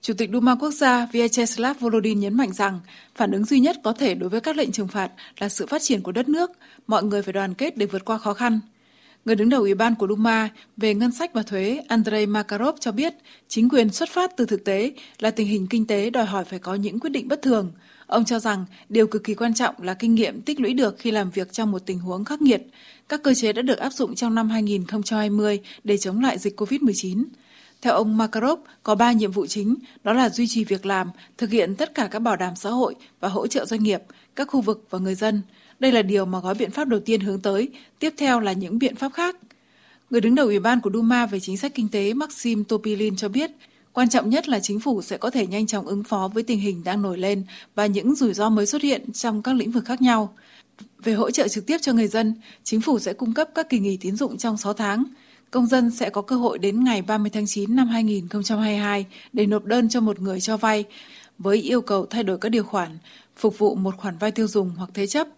[0.00, 2.80] Chủ tịch Duma quốc gia Vyacheslav Volodin nhấn mạnh rằng
[3.14, 5.82] phản ứng duy nhất có thể đối với các lệnh trừng phạt là sự phát
[5.82, 6.50] triển của đất nước,
[6.86, 8.60] mọi người phải đoàn kết để vượt qua khó khăn.
[9.24, 12.92] Người đứng đầu Ủy ban của Duma về ngân sách và thuế Andrei Makarov cho
[12.92, 13.14] biết
[13.48, 16.58] chính quyền xuất phát từ thực tế là tình hình kinh tế đòi hỏi phải
[16.58, 17.72] có những quyết định bất thường–
[18.08, 21.10] Ông cho rằng điều cực kỳ quan trọng là kinh nghiệm tích lũy được khi
[21.10, 22.62] làm việc trong một tình huống khắc nghiệt.
[23.08, 27.24] Các cơ chế đã được áp dụng trong năm 2020 để chống lại dịch COVID-19.
[27.82, 31.50] Theo ông Makarov, có 3 nhiệm vụ chính, đó là duy trì việc làm, thực
[31.50, 34.02] hiện tất cả các bảo đảm xã hội và hỗ trợ doanh nghiệp,
[34.36, 35.42] các khu vực và người dân.
[35.80, 38.78] Đây là điều mà gói biện pháp đầu tiên hướng tới, tiếp theo là những
[38.78, 39.36] biện pháp khác.
[40.10, 43.28] Người đứng đầu Ủy ban của Duma về chính sách kinh tế Maxim Topilin cho
[43.28, 43.50] biết,
[43.92, 46.60] Quan trọng nhất là chính phủ sẽ có thể nhanh chóng ứng phó với tình
[46.60, 49.84] hình đang nổi lên và những rủi ro mới xuất hiện trong các lĩnh vực
[49.84, 50.34] khác nhau.
[50.98, 52.34] Về hỗ trợ trực tiếp cho người dân,
[52.64, 55.04] chính phủ sẽ cung cấp các kỳ nghỉ tín dụng trong 6 tháng.
[55.50, 59.64] Công dân sẽ có cơ hội đến ngày 30 tháng 9 năm 2022 để nộp
[59.64, 60.84] đơn cho một người cho vay
[61.38, 62.98] với yêu cầu thay đổi các điều khoản,
[63.36, 65.28] phục vụ một khoản vay tiêu dùng hoặc thế chấp.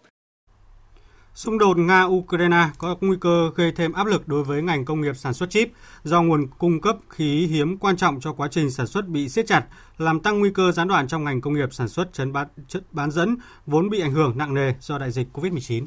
[1.35, 5.17] Xung đột Nga-Ukraine có nguy cơ gây thêm áp lực đối với ngành công nghiệp
[5.17, 5.71] sản xuất chip
[6.03, 9.47] do nguồn cung cấp khí hiếm quan trọng cho quá trình sản xuất bị siết
[9.47, 9.65] chặt,
[9.97, 12.93] làm tăng nguy cơ gián đoạn trong ngành công nghiệp sản xuất chấn bán, chất
[12.93, 15.85] bán dẫn vốn bị ảnh hưởng nặng nề do đại dịch COVID-19.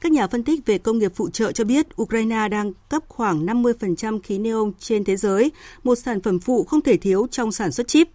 [0.00, 3.46] Các nhà phân tích về công nghiệp phụ trợ cho biết Ukraine đang cấp khoảng
[3.46, 5.52] 50% khí neon trên thế giới,
[5.82, 8.08] một sản phẩm phụ không thể thiếu trong sản xuất chip.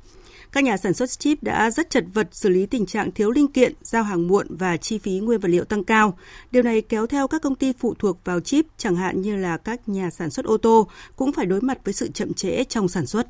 [0.52, 3.48] Các nhà sản xuất chip đã rất chật vật xử lý tình trạng thiếu linh
[3.48, 6.18] kiện, giao hàng muộn và chi phí nguyên vật liệu tăng cao.
[6.52, 9.58] Điều này kéo theo các công ty phụ thuộc vào chip, chẳng hạn như là
[9.58, 12.88] các nhà sản xuất ô tô, cũng phải đối mặt với sự chậm trễ trong
[12.88, 13.28] sản xuất.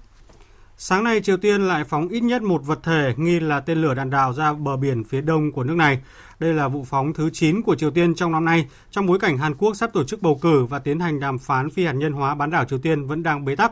[0.77, 3.93] Sáng nay, Triều Tiên lại phóng ít nhất một vật thể nghi là tên lửa
[3.93, 5.99] đạn đạo ra bờ biển phía đông của nước này.
[6.39, 9.37] Đây là vụ phóng thứ 9 của Triều Tiên trong năm nay, trong bối cảnh
[9.37, 12.13] Hàn Quốc sắp tổ chức bầu cử và tiến hành đàm phán phi hạt nhân
[12.13, 13.71] hóa bán đảo Triều Tiên vẫn đang bế tắc.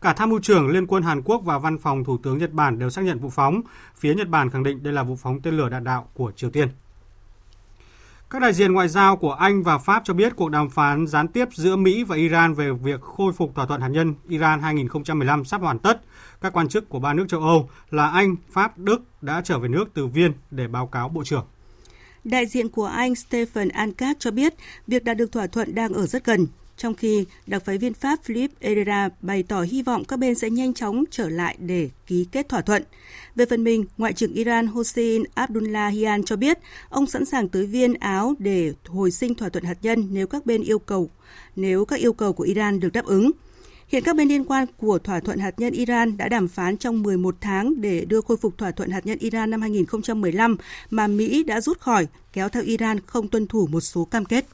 [0.00, 2.78] Cả tham mưu trưởng Liên quân Hàn Quốc và văn phòng Thủ tướng Nhật Bản
[2.78, 3.60] đều xác nhận vụ phóng.
[3.96, 6.50] Phía Nhật Bản khẳng định đây là vụ phóng tên lửa đạn đạo của Triều
[6.50, 6.68] Tiên.
[8.30, 11.28] Các đại diện ngoại giao của Anh và Pháp cho biết cuộc đàm phán gián
[11.28, 15.44] tiếp giữa Mỹ và Iran về việc khôi phục thỏa thuận hạt nhân Iran 2015
[15.44, 16.00] sắp hoàn tất.
[16.40, 19.68] Các quan chức của ba nước châu Âu là Anh, Pháp, Đức đã trở về
[19.68, 21.46] nước từ Viên để báo cáo Bộ trưởng.
[22.24, 24.54] Đại diện của Anh Stephen Ancat cho biết
[24.86, 26.46] việc đạt được thỏa thuận đang ở rất gần,
[26.80, 30.50] trong khi đặc phái viên Pháp Philippe Herrera bày tỏ hy vọng các bên sẽ
[30.50, 32.82] nhanh chóng trở lại để ký kết thỏa thuận.
[33.36, 36.58] Về phần mình, Ngoại trưởng Iran Hossein Abdullahian cho biết
[36.88, 40.46] ông sẵn sàng tới Viên Áo để hồi sinh thỏa thuận hạt nhân nếu các
[40.46, 41.10] bên yêu cầu
[41.56, 43.30] nếu các yêu cầu của Iran được đáp ứng.
[43.88, 47.02] Hiện các bên liên quan của thỏa thuận hạt nhân Iran đã đàm phán trong
[47.02, 50.56] 11 tháng để đưa khôi phục thỏa thuận hạt nhân Iran năm 2015
[50.90, 54.46] mà Mỹ đã rút khỏi, kéo theo Iran không tuân thủ một số cam kết.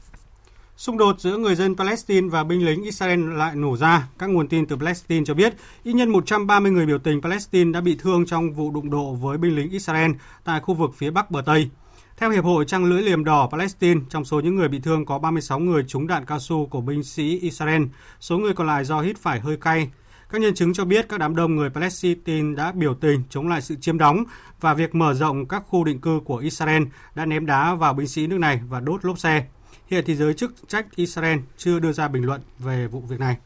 [0.77, 4.07] Xung đột giữa người dân Palestine và binh lính Israel lại nổ ra.
[4.19, 5.53] Các nguồn tin từ Palestine cho biết
[5.83, 9.37] ít nhất 130 người biểu tình Palestine đã bị thương trong vụ đụng độ với
[9.37, 10.11] binh lính Israel
[10.43, 11.69] tại khu vực phía bắc bờ Tây.
[12.17, 15.19] Theo Hiệp hội Trăng lưỡi liềm đỏ Palestine, trong số những người bị thương có
[15.19, 17.83] 36 người trúng đạn cao su của binh sĩ Israel,
[18.19, 19.89] số người còn lại do hít phải hơi cay.
[20.29, 23.61] Các nhân chứng cho biết các đám đông người Palestine đã biểu tình chống lại
[23.61, 24.23] sự chiếm đóng
[24.61, 26.83] và việc mở rộng các khu định cư của Israel
[27.15, 29.45] đã ném đá vào binh sĩ nước này và đốt lốp xe.
[29.89, 33.37] Hiện thì giới chức trách Israel chưa đưa ra bình luận về vụ việc này.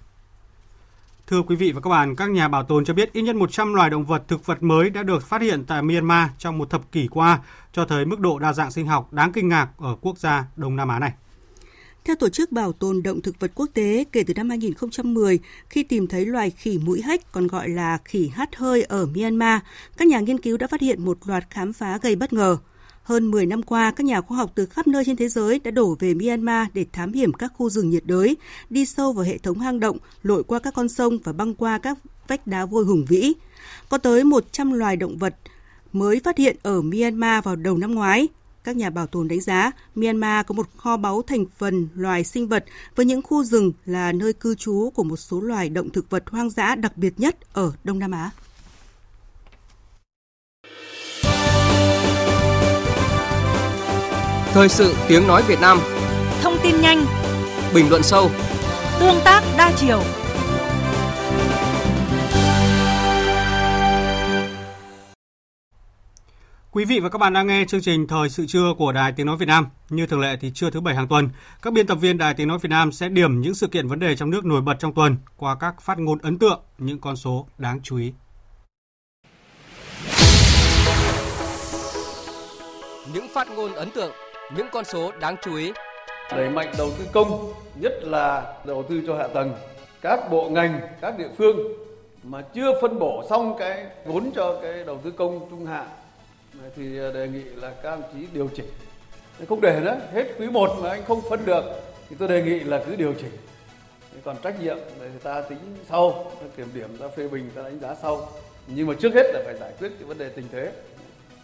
[1.27, 3.73] Thưa quý vị và các bạn, các nhà bảo tồn cho biết ít nhất 100
[3.73, 6.91] loài động vật thực vật mới đã được phát hiện tại Myanmar trong một thập
[6.91, 7.39] kỷ qua,
[7.73, 10.75] cho thấy mức độ đa dạng sinh học đáng kinh ngạc ở quốc gia Đông
[10.75, 11.13] Nam Á này.
[12.05, 15.39] Theo Tổ chức Bảo tồn Động thực vật quốc tế, kể từ năm 2010,
[15.69, 19.61] khi tìm thấy loài khỉ mũi hách còn gọi là khỉ hát hơi ở Myanmar,
[19.97, 22.57] các nhà nghiên cứu đã phát hiện một loạt khám phá gây bất ngờ.
[23.03, 25.71] Hơn 10 năm qua, các nhà khoa học từ khắp nơi trên thế giới đã
[25.71, 28.37] đổ về Myanmar để thám hiểm các khu rừng nhiệt đới,
[28.69, 31.77] đi sâu vào hệ thống hang động, lội qua các con sông và băng qua
[31.77, 31.97] các
[32.27, 33.33] vách đá vôi hùng vĩ.
[33.89, 35.35] Có tới 100 loài động vật
[35.93, 38.27] mới phát hiện ở Myanmar vào đầu năm ngoái.
[38.63, 42.47] Các nhà bảo tồn đánh giá Myanmar có một kho báu thành phần loài sinh
[42.47, 46.09] vật với những khu rừng là nơi cư trú của một số loài động thực
[46.09, 48.29] vật hoang dã đặc biệt nhất ở Đông Nam Á.
[54.53, 55.79] Thời sự tiếng nói Việt Nam.
[56.41, 57.05] Thông tin nhanh.
[57.73, 58.29] Bình luận sâu.
[58.99, 60.01] Tương tác đa chiều.
[66.71, 69.25] Quý vị và các bạn đang nghe chương trình Thời sự trưa của Đài Tiếng
[69.25, 69.67] Nói Việt Nam.
[69.89, 71.29] Như thường lệ thì trưa thứ Bảy hàng tuần,
[71.61, 73.99] các biên tập viên Đài Tiếng Nói Việt Nam sẽ điểm những sự kiện vấn
[73.99, 77.15] đề trong nước nổi bật trong tuần qua các phát ngôn ấn tượng, những con
[77.15, 78.13] số đáng chú ý.
[83.13, 84.11] Những phát ngôn ấn tượng,
[84.55, 85.71] những con số đáng chú ý.
[86.31, 89.53] Đẩy mạnh đầu tư công, nhất là đầu tư cho hạ tầng.
[90.01, 91.57] Các bộ ngành, các địa phương
[92.23, 95.87] mà chưa phân bổ xong cái vốn cho cái đầu tư công trung hạn
[96.75, 98.65] thì đề nghị là các đồng chí điều chỉnh
[99.49, 101.63] không để nữa hết quý 1 mà anh không phân được
[102.09, 103.31] thì tôi đề nghị là cứ điều chỉnh
[104.23, 107.79] còn trách nhiệm thì ta tính sau ta kiểm điểm ta phê bình ta đánh
[107.79, 108.29] giá sau
[108.67, 110.71] nhưng mà trước hết là phải giải quyết cái vấn đề tình thế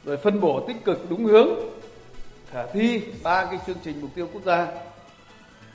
[0.05, 1.49] rồi phân bổ tích cực đúng hướng
[2.51, 4.67] khả thi ba cái chương trình mục tiêu quốc gia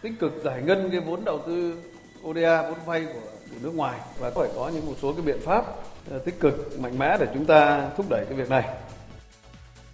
[0.03, 1.83] tích cực giải ngân cái vốn đầu tư
[2.23, 3.21] ODA vốn vay của,
[3.51, 5.65] của nước ngoài và phải có những một số cái biện pháp
[6.11, 8.65] ờ, tích cực mạnh mẽ để chúng ta thúc đẩy cái việc này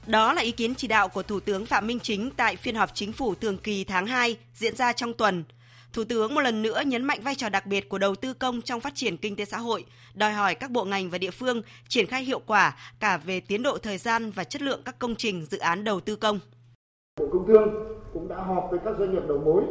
[0.09, 2.91] đó là ý kiến chỉ đạo của Thủ tướng Phạm Minh Chính tại phiên họp
[2.95, 5.45] chính phủ thường kỳ tháng 2 diễn ra trong tuần.
[5.93, 8.63] Thủ tướng một lần nữa nhấn mạnh vai trò đặc biệt của đầu tư công
[8.63, 11.63] trong phát triển kinh tế xã hội, đòi hỏi các bộ ngành và địa phương
[11.89, 15.17] triển khai hiệu quả cả về tiến độ thời gian và chất lượng các công
[15.17, 16.41] trình dự án đầu tư công.
[17.19, 17.69] Bộ Công Thương
[18.15, 19.63] cũng đã họp với các doanh nghiệp đầu mối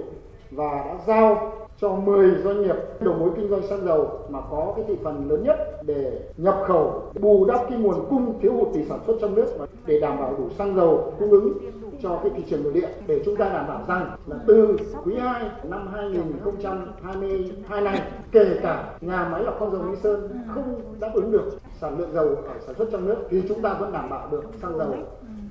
[0.51, 4.73] và đã giao cho 10 doanh nghiệp đầu mối kinh doanh xăng dầu mà có
[4.75, 8.67] cái thị phần lớn nhất để nhập khẩu, bù đắp cái nguồn cung thiếu hụt
[8.73, 11.57] từ sản xuất trong nước và để đảm bảo đủ xăng dầu cung ứng
[12.01, 12.87] cho cái thị trường nội địa.
[13.07, 18.97] Để chúng ta đảm bảo rằng là từ quý 2 năm 2022 này, kể cả
[19.01, 22.53] nhà máy lọc xăng dầu Nghi Sơn không đáp ứng được sản lượng dầu ở
[22.65, 24.93] sản xuất trong nước thì chúng ta vẫn đảm bảo được xăng dầu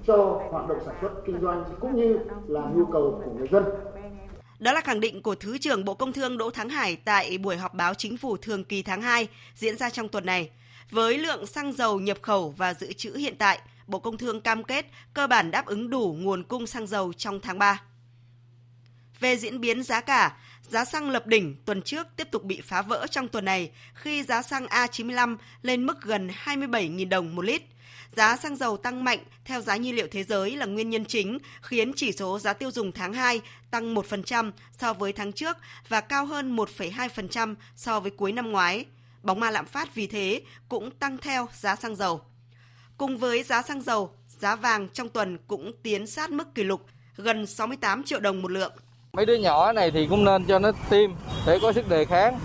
[0.06, 3.64] cho hoạt động sản xuất kinh doanh cũng như là nhu cầu của người dân.
[4.58, 7.56] Đó là khẳng định của Thứ trưởng Bộ Công Thương Đỗ Thắng Hải tại buổi
[7.56, 10.50] họp báo chính phủ thường kỳ tháng 2 diễn ra trong tuần này.
[10.90, 14.64] Với lượng xăng dầu nhập khẩu và dự trữ hiện tại, Bộ Công Thương cam
[14.64, 17.82] kết cơ bản đáp ứng đủ nguồn cung xăng dầu trong tháng 3.
[19.20, 22.82] Về diễn biến giá cả, giá xăng lập đỉnh tuần trước tiếp tục bị phá
[22.82, 27.62] vỡ trong tuần này khi giá xăng A95 lên mức gần 27.000 đồng một lít.
[28.16, 31.38] Giá xăng dầu tăng mạnh theo giá nhiên liệu thế giới là nguyên nhân chính
[31.62, 33.40] khiến chỉ số giá tiêu dùng tháng 2
[33.70, 35.56] tăng 1% so với tháng trước
[35.88, 38.84] và cao hơn 1,2% so với cuối năm ngoái.
[39.22, 42.20] Bóng ma lạm phát vì thế cũng tăng theo giá xăng dầu.
[42.96, 46.80] Cùng với giá xăng dầu, giá vàng trong tuần cũng tiến sát mức kỷ lục
[47.16, 48.72] gần 68 triệu đồng một lượng.
[49.12, 51.10] Mấy đứa nhỏ này thì cũng nên cho nó tiêm
[51.46, 52.38] để có sức đề kháng.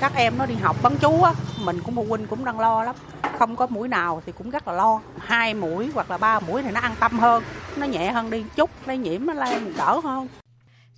[0.00, 1.32] Các em nó đi học bán chú á,
[1.64, 2.96] mình cũng phụ huynh cũng đang lo lắm.
[3.38, 5.00] Không có mũi nào thì cũng rất là lo.
[5.18, 7.42] Hai mũi hoặc là ba mũi thì nó an tâm hơn,
[7.76, 10.28] nó nhẹ hơn đi chút, lây nhiễm nó lan đỡ hơn.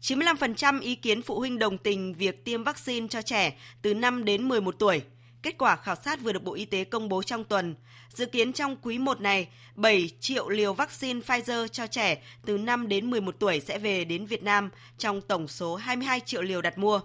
[0.00, 4.48] 95% ý kiến phụ huynh đồng tình việc tiêm vaccine cho trẻ từ 5 đến
[4.48, 5.02] 11 tuổi.
[5.42, 7.74] Kết quả khảo sát vừa được Bộ Y tế công bố trong tuần.
[8.08, 12.88] Dự kiến trong quý 1 này, 7 triệu liều vaccine Pfizer cho trẻ từ 5
[12.88, 16.78] đến 11 tuổi sẽ về đến Việt Nam trong tổng số 22 triệu liều đặt
[16.78, 17.00] mua.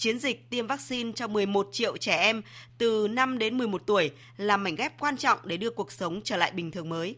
[0.00, 2.42] Chiến dịch tiêm vaccine cho 11 triệu trẻ em
[2.78, 6.36] từ 5 đến 11 tuổi là mảnh ghép quan trọng để đưa cuộc sống trở
[6.36, 7.16] lại bình thường mới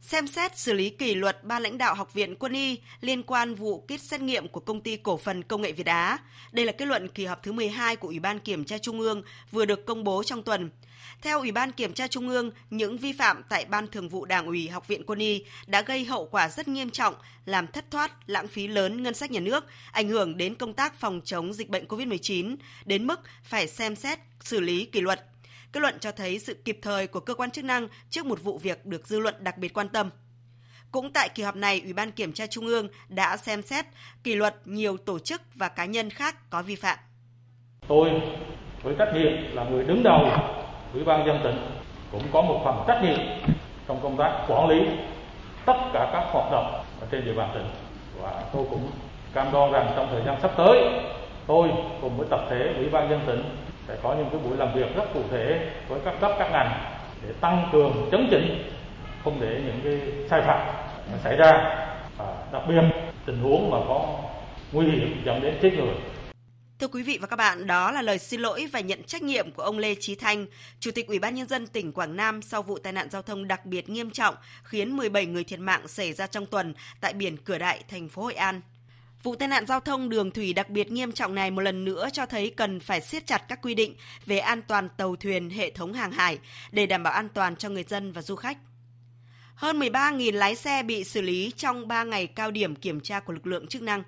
[0.00, 3.54] xem xét xử lý kỷ luật ba lãnh đạo Học viện Quân y liên quan
[3.54, 6.18] vụ kit xét nghiệm của công ty cổ phần công nghệ Việt Á.
[6.52, 9.22] Đây là kết luận kỳ họp thứ 12 của Ủy ban Kiểm tra Trung ương
[9.52, 10.70] vừa được công bố trong tuần.
[11.22, 14.46] Theo Ủy ban Kiểm tra Trung ương, những vi phạm tại Ban Thường vụ Đảng
[14.46, 18.12] ủy Học viện Quân y đã gây hậu quả rất nghiêm trọng, làm thất thoát,
[18.26, 21.68] lãng phí lớn ngân sách nhà nước, ảnh hưởng đến công tác phòng chống dịch
[21.68, 25.26] bệnh COVID-19, đến mức phải xem xét xử lý kỷ luật
[25.72, 28.58] Kết luận cho thấy sự kịp thời của cơ quan chức năng trước một vụ
[28.58, 30.10] việc được dư luận đặc biệt quan tâm.
[30.92, 33.84] Cũng tại kỳ họp này, Ủy ban Kiểm tra Trung ương đã xem xét
[34.24, 36.98] kỷ luật nhiều tổ chức và cá nhân khác có vi phạm.
[37.88, 38.10] Tôi
[38.82, 40.30] với trách nhiệm là người đứng đầu
[40.94, 41.56] Ủy ban dân tỉnh
[42.12, 43.18] cũng có một phần trách nhiệm
[43.88, 44.76] trong công tác quản lý
[45.66, 47.70] tất cả các hoạt động ở trên địa bàn tỉnh
[48.22, 48.90] và tôi cũng
[49.32, 50.78] cam đoan rằng trong thời gian sắp tới
[51.46, 51.68] tôi
[52.00, 53.42] cùng với tập thể Ủy ban dân tỉnh
[53.88, 56.98] sẽ có những cái buổi làm việc rất cụ thể với các cấp các ngành
[57.22, 58.72] để tăng cường chấn chỉnh
[59.24, 60.74] không để những cái sai phạm
[61.24, 61.52] xảy ra
[62.16, 62.82] và đặc biệt
[63.26, 64.18] tình huống mà có
[64.72, 65.94] nguy hiểm dẫn đến chết người
[66.78, 69.50] Thưa quý vị và các bạn, đó là lời xin lỗi và nhận trách nhiệm
[69.50, 70.46] của ông Lê Chí Thanh,
[70.80, 73.48] Chủ tịch Ủy ban nhân dân tỉnh Quảng Nam sau vụ tai nạn giao thông
[73.48, 77.36] đặc biệt nghiêm trọng khiến 17 người thiệt mạng xảy ra trong tuần tại biển
[77.36, 78.60] Cửa Đại, thành phố Hội An.
[79.26, 82.08] Vụ tai nạn giao thông đường thủy đặc biệt nghiêm trọng này một lần nữa
[82.12, 83.94] cho thấy cần phải siết chặt các quy định
[84.26, 86.38] về an toàn tàu thuyền hệ thống hàng hải
[86.72, 88.58] để đảm bảo an toàn cho người dân và du khách.
[89.54, 93.32] Hơn 13.000 lái xe bị xử lý trong 3 ngày cao điểm kiểm tra của
[93.32, 94.02] lực lượng chức năng.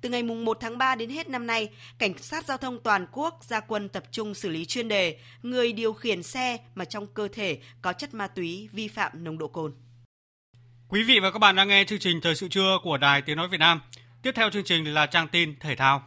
[0.00, 1.68] Từ ngày 1 tháng 3 đến hết năm nay,
[1.98, 5.72] Cảnh sát Giao thông toàn quốc ra quân tập trung xử lý chuyên đề người
[5.72, 9.48] điều khiển xe mà trong cơ thể có chất ma túy vi phạm nồng độ
[9.48, 9.74] cồn.
[10.88, 13.36] Quý vị và các bạn đang nghe chương trình Thời sự trưa của Đài Tiếng
[13.36, 13.80] Nói Việt Nam.
[14.24, 16.02] Tiếp theo chương trình là trang tin thể thao.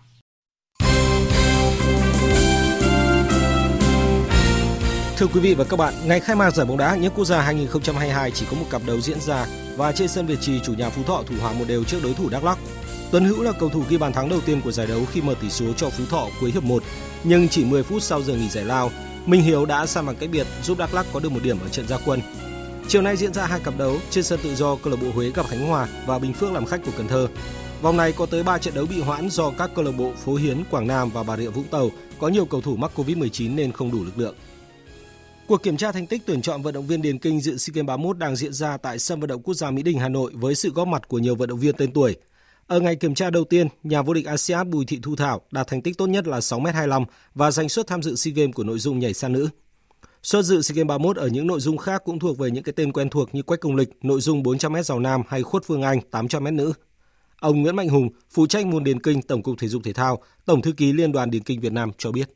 [5.17, 7.41] Thưa quý vị và các bạn, ngày khai mạc giải bóng đá những quốc gia
[7.41, 9.45] 2022 chỉ có một cặp đấu diễn ra
[9.75, 12.13] và trên sân Việt Trì chủ nhà Phú Thọ thủ hòa một đều trước đối
[12.13, 12.57] thủ Đắk Lắk.
[13.11, 15.35] Tuấn Hữu là cầu thủ ghi bàn thắng đầu tiên của giải đấu khi mở
[15.41, 16.83] tỷ số cho Phú Thọ cuối hiệp 1,
[17.23, 18.91] nhưng chỉ 10 phút sau giờ nghỉ giải lao,
[19.25, 21.69] Minh Hiếu đã san bằng cách biệt giúp Đắk Lắk có được một điểm ở
[21.69, 22.21] trận gia quân.
[22.87, 25.31] Chiều nay diễn ra hai cặp đấu trên sân tự do câu lạc bộ Huế
[25.31, 27.27] gặp Khánh Hòa và Bình Phước làm khách của Cần Thơ.
[27.81, 30.35] Vòng này có tới 3 trận đấu bị hoãn do các câu lạc bộ Phố
[30.35, 33.71] Hiến, Quảng Nam và Bà Rịa Vũng Tàu có nhiều cầu thủ mắc Covid-19 nên
[33.71, 34.35] không đủ lực lượng.
[35.47, 37.87] Cuộc kiểm tra thành tích tuyển chọn vận động viên điền kinh dự SEA Games
[37.87, 40.55] 31 đang diễn ra tại sân vận động quốc gia Mỹ Đình Hà Nội với
[40.55, 42.15] sự góp mặt của nhiều vận động viên tên tuổi.
[42.67, 45.67] Ở ngày kiểm tra đầu tiên, nhà vô địch ASEAN Bùi Thị Thu Thảo đạt
[45.67, 47.05] thành tích tốt nhất là 6m25
[47.35, 49.49] và giành suất tham dự SEA Games của nội dung nhảy xa nữ.
[50.23, 52.73] Suất dự SEA Games 31 ở những nội dung khác cũng thuộc về những cái
[52.75, 55.81] tên quen thuộc như Quách Công Lịch, nội dung 400m giàu nam hay Khuất Phương
[55.81, 56.73] Anh 800m nữ.
[57.41, 60.19] Ông Nguyễn Mạnh Hùng, phụ trách môn điền kinh Tổng cục Thể dục Thể thao,
[60.45, 62.29] Tổng thư ký Liên đoàn Điền kinh Việt Nam cho biết.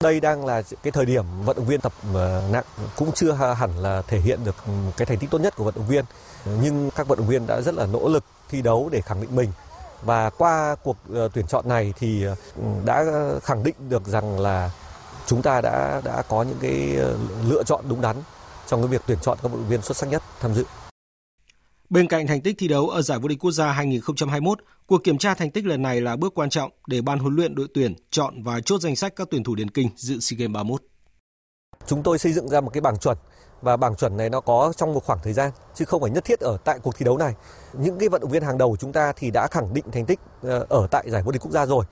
[0.00, 2.64] Đây đang là cái thời điểm vận động viên tập ờ, nặng
[2.96, 4.56] cũng chưa hẳn là thể hiện được
[4.96, 6.04] cái thành tích tốt nhất của vận động viên.
[6.62, 9.36] Nhưng các vận động viên đã rất là nỗ lực thi đấu để khẳng định
[9.36, 9.52] mình
[10.02, 12.36] Và qua cuộc ờ, tuyển chọn này thì ờ,
[12.84, 13.04] đã
[13.42, 14.70] khẳng định được rằng là
[15.26, 16.96] chúng ta đã đã có những cái
[17.48, 18.16] lựa chọn đúng đắn
[18.66, 20.64] trong cái việc tuyển chọn các vận động viên xuất sắc nhất tham dự.
[21.90, 25.18] Bên cạnh thành tích thi đấu ở giải vô địch quốc gia 2021, cuộc kiểm
[25.18, 27.94] tra thành tích lần này là bước quan trọng để ban huấn luyện đội tuyển
[28.10, 30.82] chọn và chốt danh sách các tuyển thủ điền kinh dự SEA Games 31.
[31.86, 33.16] Chúng tôi xây dựng ra một cái bảng chuẩn
[33.62, 36.24] và bảng chuẩn này nó có trong một khoảng thời gian chứ không phải nhất
[36.24, 37.34] thiết ở tại cuộc thi đấu này.
[37.72, 40.20] Những cái vận động viên hàng đầu chúng ta thì đã khẳng định thành tích
[40.42, 41.84] ờ, ở tại giải vô địch quốc gia rồi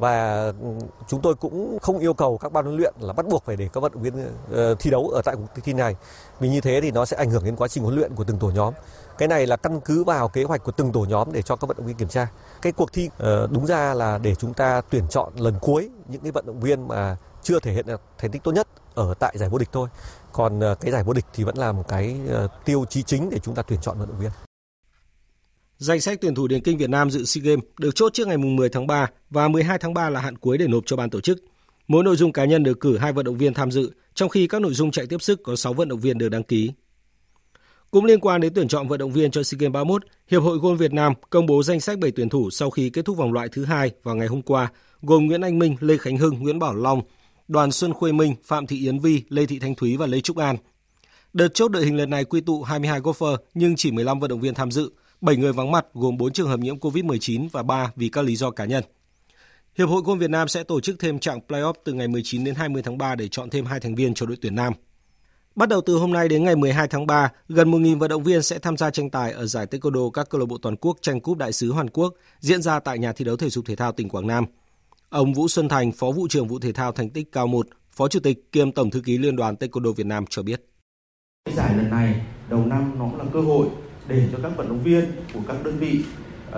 [0.00, 0.68] và ừ,
[1.08, 3.68] chúng tôi cũng không yêu cầu các ban huấn luyện là bắt buộc phải để
[3.72, 4.14] các vận động viên
[4.52, 5.96] ờ, thi đấu ở tại cuộc thi này
[6.40, 8.38] vì như thế thì nó sẽ ảnh hưởng đến quá trình huấn luyện của từng
[8.38, 8.74] tổ nhóm
[9.20, 11.66] cái này là căn cứ vào kế hoạch của từng tổ nhóm để cho các
[11.66, 12.26] vận động viên kiểm tra
[12.62, 16.22] cái cuộc thi ờ, đúng ra là để chúng ta tuyển chọn lần cuối những
[16.22, 19.34] cái vận động viên mà chưa thể hiện được thành tích tốt nhất ở tại
[19.38, 19.88] giải vô địch thôi
[20.32, 23.30] còn ờ, cái giải vô địch thì vẫn là một cái ờ, tiêu chí chính
[23.30, 24.30] để chúng ta tuyển chọn vận động viên
[25.78, 28.38] Danh sách tuyển thủ điền kinh Việt Nam dự SEA Games được chốt trước ngày
[28.38, 31.20] 10 tháng 3 và 12 tháng 3 là hạn cuối để nộp cho ban tổ
[31.20, 31.38] chức.
[31.88, 34.46] Mỗi nội dung cá nhân được cử hai vận động viên tham dự, trong khi
[34.46, 36.72] các nội dung chạy tiếp sức có 6 vận động viên được đăng ký.
[37.90, 40.58] Cũng liên quan đến tuyển chọn vận động viên cho SEA Games 31, Hiệp hội
[40.58, 43.32] Golf Việt Nam công bố danh sách 7 tuyển thủ sau khi kết thúc vòng
[43.32, 44.72] loại thứ hai vào ngày hôm qua,
[45.02, 47.02] gồm Nguyễn Anh Minh, Lê Khánh Hưng, Nguyễn Bảo Long,
[47.48, 50.36] Đoàn Xuân Khuê Minh, Phạm Thị Yến Vi, Lê Thị Thanh Thúy và Lê Trúc
[50.36, 50.56] An.
[51.32, 54.40] Đợt chốt đội hình lần này quy tụ 22 golfer nhưng chỉ 15 vận động
[54.40, 57.92] viên tham dự, 7 người vắng mặt gồm 4 trường hợp nhiễm COVID-19 và 3
[57.96, 58.84] vì các lý do cá nhân.
[59.78, 62.54] Hiệp hội Golf Việt Nam sẽ tổ chức thêm trạng playoff từ ngày 19 đến
[62.54, 64.72] 20 tháng 3 để chọn thêm hai thành viên cho đội tuyển nam.
[65.54, 68.42] Bắt đầu từ hôm nay đến ngày 12 tháng 3, gần 1.000 vận động viên
[68.42, 71.20] sẽ tham gia tranh tài ở giải Taekwondo các câu lạc bộ toàn quốc tranh
[71.20, 73.92] cúp đại sứ Hàn Quốc diễn ra tại nhà thi đấu thể dục thể thao
[73.92, 74.44] tỉnh Quảng Nam.
[75.08, 78.08] Ông Vũ Xuân Thành, Phó vụ trưởng vụ thể thao thành tích cao 1, Phó
[78.08, 80.62] Chủ tịch kiêm Tổng thư ký Liên đoàn Taekwondo Việt Nam cho biết.
[81.56, 82.20] Giải lần này
[82.50, 83.68] đầu năm nó cũng là cơ hội
[84.08, 86.00] để cho các vận động viên của các đơn vị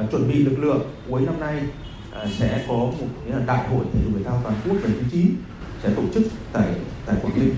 [0.05, 1.62] uh, chuẩn bị lực lượng cuối năm nay
[2.11, 5.05] uh, sẽ có một là đại hội thể dục thể thao toàn quốc lần thứ
[5.12, 5.26] 9
[5.82, 6.22] sẽ tổ chức
[6.53, 6.74] tại
[7.07, 7.55] tại Quảng Ninh.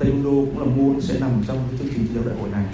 [0.00, 2.64] Taekwondo cũng là môn sẽ nằm trong cái chương trình thi đấu đại hội này.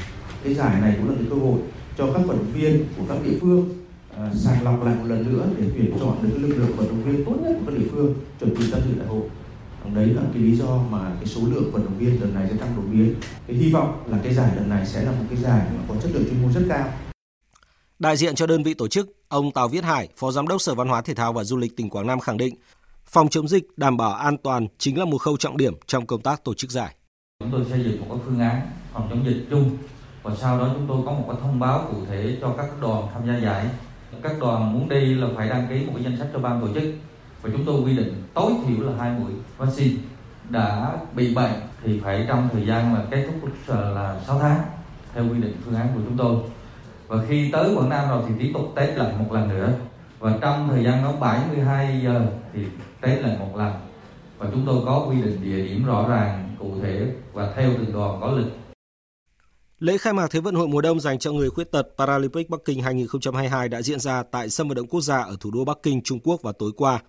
[0.44, 1.60] Cái giải này cũng là cái cơ hội
[1.98, 3.68] cho các vận động viên của các địa phương
[4.10, 6.88] uh, sàng lọc lại một lần nữa để tuyển chọn được cái lực lượng vận
[6.88, 9.22] động viên tốt nhất của các địa phương chuẩn bị tham dự đại hội
[9.94, 12.56] đấy là cái lý do mà cái số lượng vận động viên lần này sẽ
[12.56, 13.14] tăng đột biến
[13.46, 15.94] cái hy vọng là cái giải lần này sẽ là một cái giải mà có
[16.02, 16.92] chất lượng chuyên môn rất cao
[17.98, 20.74] Đại diện cho đơn vị tổ chức, ông Tào Viết Hải, Phó Giám đốc Sở
[20.74, 22.54] Văn hóa Thể thao và Du lịch tỉnh Quảng Nam khẳng định,
[23.06, 26.20] phòng chống dịch đảm bảo an toàn chính là một khâu trọng điểm trong công
[26.20, 26.94] tác tổ chức giải.
[27.42, 28.60] Chúng tôi xây dựng một cái phương án
[28.92, 29.70] phòng chống dịch chung
[30.22, 33.06] và sau đó chúng tôi có một cái thông báo cụ thể cho các đoàn
[33.14, 33.66] tham gia giải.
[34.22, 36.68] Các đoàn muốn đi là phải đăng ký một cái danh sách cho ban tổ
[36.74, 36.94] chức
[37.42, 40.00] và chúng tôi quy định tối thiểu là hai mũi vaccine.
[40.48, 44.60] Đã bị bệnh thì phải trong thời gian là kết thúc ờ, là 6 tháng
[45.14, 46.36] theo quy định phương án của chúng tôi.
[47.08, 49.72] Và khi tới Quảng Nam rồi thì tiếp tục test lại một lần nữa.
[50.18, 52.66] Và trong thời gian đó 72 giờ thì
[53.00, 53.72] test lại một lần.
[54.38, 57.92] Và chúng tôi có quy định địa điểm rõ ràng cụ thể và theo từng
[57.92, 58.52] đoàn có lịch
[59.78, 62.60] Lễ khai mạc Thế vận hội mùa đông dành cho người khuyết tật Paralympic Bắc
[62.64, 65.78] Kinh 2022 đã diễn ra tại sân vận động quốc gia ở thủ đô Bắc
[65.82, 67.02] Kinh, Trung Quốc vào tối qua.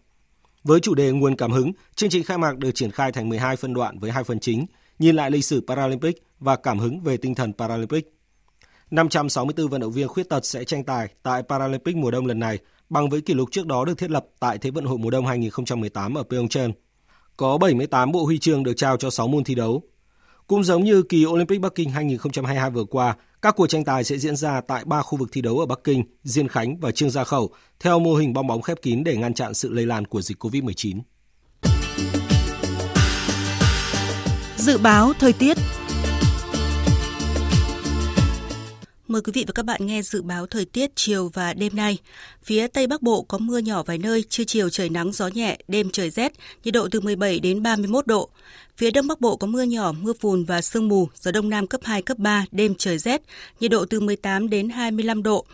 [0.64, 3.56] Với chủ đề nguồn cảm hứng, chương trình khai mạc được triển khai thành 12
[3.56, 4.66] phân đoạn với hai phần chính,
[5.00, 8.14] nhìn lại lịch sử Paralympic và cảm hứng về tinh thần Paralympic.
[8.92, 12.60] 564 vận động viên khuyết tật sẽ tranh tài tại Paralympic mùa đông lần này,
[12.90, 15.26] bằng với kỷ lục trước đó được thiết lập tại Thế vận hội mùa đông
[15.26, 16.72] 2018 ở Pyeongchang.
[17.40, 19.82] Có 78 bộ huy chương được trao cho 6 môn thi đấu.
[20.48, 24.18] Cũng giống như kỳ Olympic Bắc Kinh 2022 vừa qua, các cuộc tranh tài sẽ
[24.18, 27.10] diễn ra tại ba khu vực thi đấu ở Bắc Kinh, Diên Khánh và Trương
[27.10, 30.06] Gia Khẩu theo mô hình bong bóng khép kín để ngăn chặn sự lây lan
[30.06, 31.00] của dịch COVID-19.
[34.58, 35.58] Dự báo thời tiết
[39.10, 41.98] Mời quý vị và các bạn nghe dự báo thời tiết chiều và đêm nay.
[42.44, 45.58] Phía Tây Bắc Bộ có mưa nhỏ vài nơi, trưa chiều trời nắng gió nhẹ,
[45.68, 46.34] đêm trời rét,
[46.64, 48.30] nhiệt độ từ 17 đến 31 độ.
[48.78, 51.68] Phía Đông Bắc Bộ có mưa nhỏ, mưa phùn và sương mù, gió Đông Nam
[51.68, 53.22] cấp 2, cấp 3, đêm trời rét,
[53.60, 55.46] nhiệt độ từ 18 đến 25 độ.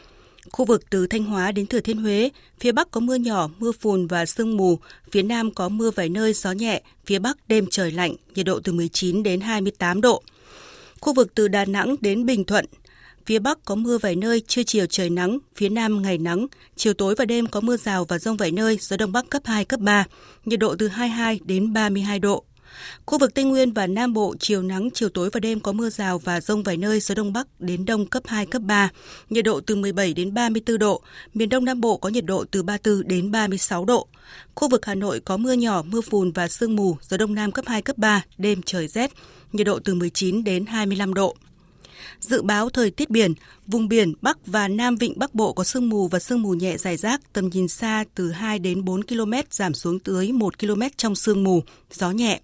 [0.51, 2.29] Khu vực từ Thanh Hóa đến Thừa Thiên Huế,
[2.59, 4.79] phía Bắc có mưa nhỏ, mưa phùn và sương mù,
[5.11, 8.59] phía Nam có mưa vài nơi, gió nhẹ, phía Bắc đêm trời lạnh, nhiệt độ
[8.63, 10.23] từ 19 đến 28 độ.
[10.99, 12.65] Khu vực từ Đà Nẵng đến Bình Thuận,
[13.25, 16.93] Phía Bắc có mưa vài nơi, trưa chiều trời nắng, phía Nam ngày nắng, chiều
[16.93, 19.65] tối và đêm có mưa rào và rông vài nơi, gió Đông Bắc cấp 2,
[19.65, 20.05] cấp 3,
[20.45, 22.43] nhiệt độ từ 22 đến 32 độ.
[23.05, 25.89] Khu vực Tây Nguyên và Nam Bộ chiều nắng, chiều tối và đêm có mưa
[25.89, 28.89] rào và rông vài nơi, gió Đông Bắc đến Đông cấp 2, cấp 3,
[29.29, 31.01] nhiệt độ từ 17 đến 34 độ.
[31.33, 34.07] Miền Đông Nam Bộ có nhiệt độ từ 34 đến 36 độ.
[34.55, 37.51] Khu vực Hà Nội có mưa nhỏ, mưa phùn và sương mù, gió Đông Nam
[37.51, 39.11] cấp 2, cấp 3, đêm trời rét,
[39.51, 41.35] nhiệt độ từ 19 đến 25 độ.
[42.19, 43.33] Dự báo thời tiết biển,
[43.67, 46.77] Vùng biển Bắc và Nam Vịnh Bắc Bộ có sương mù và sương mù nhẹ
[46.77, 50.81] dài rác, tầm nhìn xa từ 2 đến 4 km giảm xuống tới 1 km
[50.97, 52.39] trong sương mù, gió nhẹ.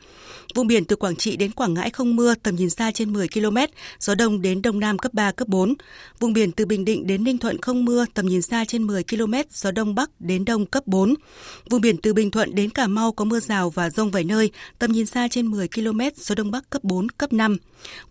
[0.55, 3.27] Vùng biển từ Quảng Trị đến Quảng Ngãi không mưa, tầm nhìn xa trên 10
[3.27, 3.57] km,
[3.99, 5.73] gió đông đến đông nam cấp 3, cấp 4.
[6.19, 9.03] Vùng biển từ Bình Định đến Ninh Thuận không mưa, tầm nhìn xa trên 10
[9.03, 11.13] km, gió đông bắc đến đông cấp 4.
[11.69, 14.51] Vùng biển từ Bình Thuận đến Cà Mau có mưa rào và rông vài nơi,
[14.79, 17.57] tầm nhìn xa trên 10 km, gió đông bắc cấp 4, cấp 5.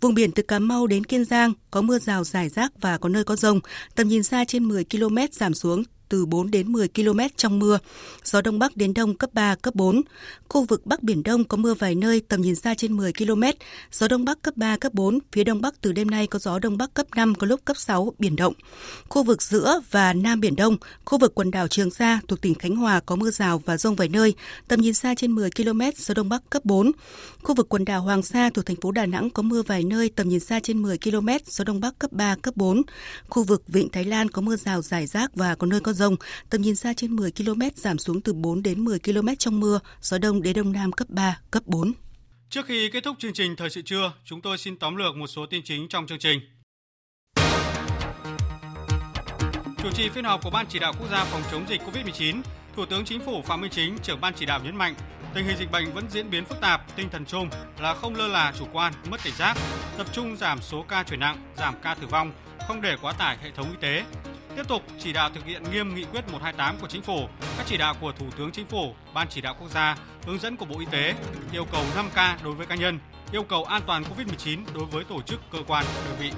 [0.00, 3.08] Vùng biển từ Cà Mau đến Kiên Giang có mưa rào rải rác và có
[3.08, 3.60] nơi có rông,
[3.94, 7.78] tầm nhìn xa trên 10 km giảm xuống từ 4 đến 10 km trong mưa,
[8.24, 10.02] gió đông bắc đến đông cấp 3, cấp 4.
[10.48, 13.42] Khu vực Bắc Biển Đông có mưa vài nơi, tầm nhìn xa trên 10 km,
[13.92, 15.18] gió đông bắc cấp 3, cấp 4.
[15.32, 17.76] Phía đông bắc từ đêm nay có gió đông bắc cấp 5, có lúc cấp
[17.76, 18.54] 6, biển động.
[19.08, 22.54] Khu vực giữa và Nam Biển Đông, khu vực quần đảo Trường Sa thuộc tỉnh
[22.54, 24.34] Khánh Hòa có mưa rào và rông vài nơi,
[24.68, 26.92] tầm nhìn xa trên 10 km, gió đông bắc cấp 4.
[27.42, 30.10] Khu vực quần đảo Hoàng Sa thuộc thành phố Đà Nẵng có mưa vài nơi,
[30.16, 32.82] tầm nhìn xa trên 10 km, gió đông bắc cấp 3, cấp 4.
[33.28, 36.16] Khu vực Vịnh Thái Lan có mưa rào rải rác và có nơi có rông,
[36.50, 39.80] tầm nhìn xa trên 10 km giảm xuống từ 4 đến 10 km trong mưa,
[40.00, 41.92] gió đông đến đông nam cấp 3, cấp 4.
[42.50, 45.26] Trước khi kết thúc chương trình Thời sự trưa, chúng tôi xin tóm lược một
[45.26, 46.40] số tin chính trong chương trình.
[49.82, 52.42] Chủ trì phiên họp của Ban chỉ đạo quốc gia phòng chống dịch COVID-19,
[52.76, 54.94] Thủ tướng Chính phủ Phạm Minh Chính, trưởng ban chỉ đạo nhấn mạnh,
[55.34, 57.48] tình hình dịch bệnh vẫn diễn biến phức tạp, tinh thần chung
[57.80, 59.56] là không lơ là chủ quan, mất cảnh giác,
[59.98, 62.32] tập trung giảm số ca chuyển nặng, giảm ca tử vong,
[62.68, 64.04] không để quá tải hệ thống y tế,
[64.56, 67.76] tiếp tục chỉ đạo thực hiện nghiêm nghị quyết 128 của Chính phủ, các chỉ
[67.76, 69.96] đạo của Thủ tướng Chính phủ, Ban chỉ đạo quốc gia,
[70.26, 71.14] hướng dẫn của Bộ Y tế,
[71.52, 72.98] yêu cầu 5K đối với cá nhân,
[73.32, 76.32] yêu cầu an toàn COVID-19 đối với tổ chức, cơ quan, đơn vị.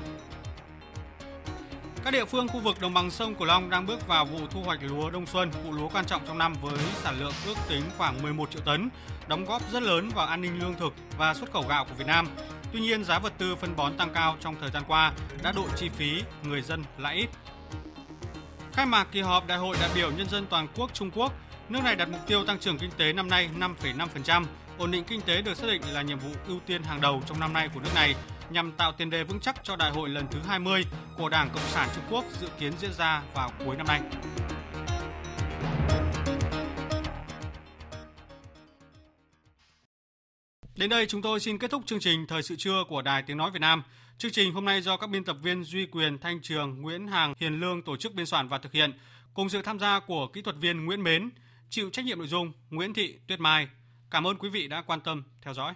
[2.05, 4.63] Các địa phương khu vực đồng bằng sông Cửu Long đang bước vào vụ thu
[4.63, 7.83] hoạch lúa đông xuân, vụ lúa quan trọng trong năm với sản lượng ước tính
[7.99, 8.89] khoảng 11 triệu tấn,
[9.29, 12.07] đóng góp rất lớn vào an ninh lương thực và xuất khẩu gạo của Việt
[12.07, 12.29] Nam.
[12.73, 15.69] Tuy nhiên, giá vật tư phân bón tăng cao trong thời gian qua đã đội
[15.77, 17.29] chi phí, người dân lãi ít.
[18.73, 21.33] Khai mạc kỳ họp Đại hội đại biểu nhân dân toàn quốc Trung Quốc,
[21.69, 24.45] nước này đặt mục tiêu tăng trưởng kinh tế năm nay 5,5%.
[24.79, 27.41] Ổn định kinh tế được xác định là nhiệm vụ ưu tiên hàng đầu trong
[27.41, 28.15] năm nay của nước này
[28.51, 30.85] nhằm tạo tiền đề vững chắc cho đại hội lần thứ 20
[31.19, 34.01] của Đảng Cộng sản Trung Quốc dự kiến diễn ra vào cuối năm nay.
[40.77, 43.37] Đến đây chúng tôi xin kết thúc chương trình Thời sự trưa của Đài Tiếng
[43.37, 43.83] Nói Việt Nam.
[44.23, 47.35] Chương trình hôm nay do các biên tập viên Duy Quyền, Thanh Trường, Nguyễn Hàng,
[47.39, 48.93] Hiền Lương tổ chức biên soạn và thực hiện,
[49.35, 51.31] cùng sự tham gia của kỹ thuật viên Nguyễn Mến,
[51.71, 53.69] chịu trách nhiệm nội dung Nguyễn Thị Tuyết Mai.
[54.11, 55.75] Cảm ơn quý vị đã quan tâm theo dõi.